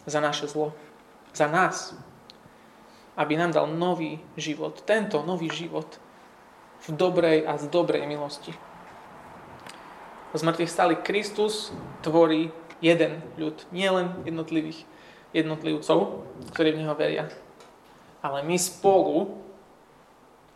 za 0.03 0.19
naše 0.19 0.51
zlo. 0.51 0.75
Za 1.31 1.47
nás. 1.47 1.95
Aby 3.15 3.39
nám 3.39 3.55
dal 3.55 3.67
nový 3.71 4.19
život. 4.35 4.83
Tento 4.83 5.23
nový 5.23 5.47
život 5.47 5.99
v 6.83 6.87
dobrej 6.91 7.47
a 7.47 7.55
z 7.55 7.71
dobrej 7.71 8.03
milosti. 8.07 8.51
Z 10.35 10.41
mŕtvych 10.43 10.71
stali 10.71 10.95
Kristus 10.99 11.71
tvorí 12.03 12.51
jeden 12.83 13.23
ľud, 13.39 13.55
nielen 13.71 14.21
jednotlivých 14.27 14.83
jednotlivcov, 15.31 16.27
ktorí 16.51 16.75
v 16.75 16.79
Neho 16.83 16.95
veria. 16.95 17.25
Ale 18.21 18.43
my 18.43 18.59
spolu 18.59 19.46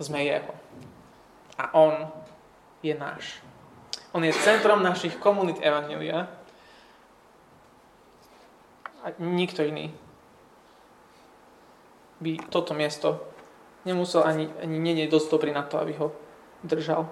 sme 0.01 0.25
Jeho. 0.25 0.53
A 1.57 1.73
On 1.77 2.09
je 2.81 2.93
náš. 2.97 3.41
On 4.11 4.23
je 4.23 4.33
centrom 4.33 4.83
našich 4.83 5.15
komunít 5.21 5.61
Evangelia 5.61 6.27
a 9.01 9.07
nikto 9.17 9.63
iný 9.63 9.93
by 12.21 12.37
toto 12.53 12.77
miesto 12.77 13.17
nemusel 13.85 14.21
ani, 14.21 14.45
ani 14.61 14.77
nie 14.77 15.09
dosť 15.09 15.27
dobrý 15.33 15.49
na 15.49 15.65
to, 15.65 15.81
aby 15.81 15.97
ho 15.97 16.13
držal. 16.61 17.09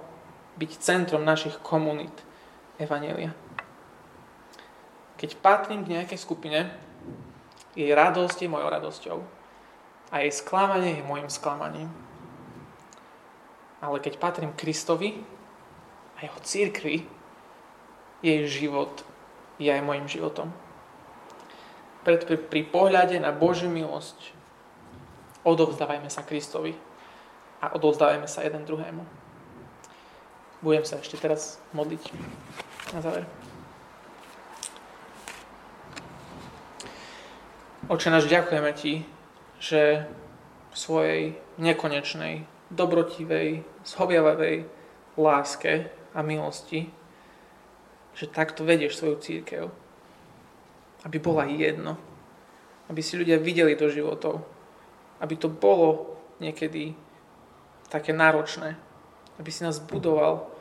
Byť 0.61 0.71
centrom 0.77 1.25
našich 1.25 1.57
komunít 1.65 2.13
Evanelia. 2.77 3.33
Keď 5.17 5.35
patrím 5.41 5.83
k 5.83 5.99
nejakej 5.99 6.19
skupine, 6.21 6.69
jej 7.73 7.91
radosť 7.91 8.45
je 8.45 8.49
mojou 8.51 8.69
radosťou. 8.69 9.17
A 10.13 10.23
jej 10.23 10.31
sklamanie 10.31 11.01
je 11.01 11.03
môjim 11.03 11.27
sklamaním. 11.27 11.89
Ale 13.79 14.03
keď 14.03 14.19
patrím 14.19 14.51
Kristovi 14.55 15.23
a 16.19 16.27
jeho 16.27 16.39
církvi, 16.43 17.07
jej 18.19 18.41
život 18.47 19.03
je 19.59 19.71
aj 19.71 19.83
môjim 19.83 20.07
životom. 20.07 20.51
preto 22.03 22.35
pri 22.35 22.63
pohľade 22.67 23.19
na 23.19 23.31
Božiu 23.31 23.71
milosť 23.71 24.35
odovzdávajme 25.43 26.11
sa 26.11 26.23
Kristovi 26.23 26.75
a 27.59 27.75
odovzdávajme 27.75 28.27
sa 28.27 28.43
jeden 28.43 28.63
druhému. 28.63 29.03
Budem 30.59 30.83
sa 30.83 30.99
ešte 30.99 31.15
teraz 31.15 31.59
modliť 31.71 32.03
na 32.91 32.99
záver. 32.99 33.23
Oče 37.89 38.11
náš, 38.11 38.27
ďakujeme 38.29 38.71
Ti, 38.75 39.01
že 39.57 40.05
v 40.69 40.75
svojej 40.75 41.23
nekonečnej, 41.57 42.45
dobrotivej, 42.69 43.65
zhoviavavej 43.85 44.65
láske 45.17 45.89
a 46.13 46.19
milosti, 46.21 46.89
že 48.13 48.29
takto 48.29 48.65
vedieš 48.65 49.01
svoju 49.01 49.17
církev. 49.19 49.63
Aby 51.05 51.17
bola 51.23 51.47
jedno. 51.47 51.95
Aby 52.91 52.99
si 52.99 53.15
ľudia 53.15 53.39
videli 53.39 53.77
do 53.79 53.87
životov. 53.87 54.43
Aby 55.23 55.39
to 55.39 55.47
bolo 55.47 56.19
niekedy 56.43 56.93
také 57.87 58.11
náročné. 58.11 58.75
Aby 59.39 59.49
si 59.49 59.63
nás 59.63 59.79
budoval 59.79 60.51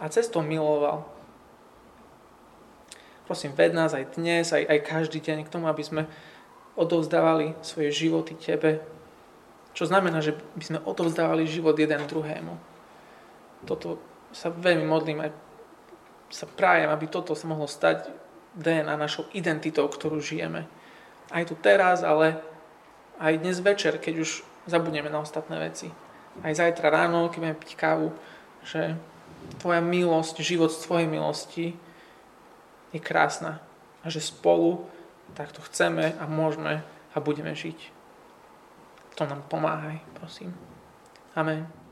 a 0.00 0.08
cestou 0.08 0.44
miloval. 0.44 1.04
Prosím, 3.26 3.56
ved 3.58 3.74
nás 3.74 3.90
aj 3.96 4.14
dnes, 4.14 4.52
aj, 4.52 4.64
aj 4.68 4.78
každý 4.86 5.18
deň 5.18 5.48
k 5.48 5.52
tomu, 5.52 5.66
aby 5.66 5.82
sme 5.82 6.02
odovzdávali 6.78 7.56
svoje 7.64 7.90
životy 7.90 8.36
Tebe. 8.36 8.84
Čo 9.76 9.84
znamená, 9.84 10.24
že 10.24 10.32
by 10.32 10.64
sme 10.64 10.78
odovzdávali 10.80 11.44
život 11.44 11.76
jeden 11.76 12.00
druhému. 12.08 12.56
Toto 13.68 14.00
sa 14.32 14.48
veľmi 14.48 14.88
modlím 14.88 15.20
aj 15.20 15.30
sa 16.32 16.48
prajem, 16.48 16.90
aby 16.90 17.06
toto 17.06 17.36
sa 17.36 17.46
mohlo 17.46 17.68
stať 17.68 18.10
DNA 18.56 18.96
našou 18.96 19.28
identitou, 19.36 19.86
ktorú 19.86 20.18
žijeme. 20.18 20.64
Aj 21.28 21.44
tu 21.44 21.54
teraz, 21.54 22.00
ale 22.00 22.40
aj 23.20 23.38
dnes 23.38 23.60
večer, 23.60 24.00
keď 24.00 24.24
už 24.24 24.30
zabudneme 24.64 25.12
na 25.12 25.22
ostatné 25.22 25.60
veci. 25.60 25.92
Aj 26.42 26.52
zajtra 26.56 26.90
ráno, 26.90 27.28
keď 27.28 27.38
budeme 27.38 27.62
piť 27.62 27.72
kávu, 27.76 28.08
že 28.66 28.96
tvoja 29.60 29.84
milosť, 29.84 30.42
život 30.42 30.72
z 30.72 30.82
tvojej 30.88 31.08
milosti 31.08 31.66
je 32.90 33.00
krásna. 33.00 33.62
A 34.02 34.10
že 34.10 34.24
spolu 34.24 34.88
takto 35.36 35.62
chceme 35.68 36.16
a 36.16 36.24
môžeme 36.24 36.82
a 37.12 37.16
budeme 37.20 37.52
žiť. 37.52 37.95
V 39.16 39.18
tom 39.18 39.28
nám 39.28 39.42
pomáhaj, 39.42 40.00
prosím. 40.20 40.52
Amen. 41.36 41.85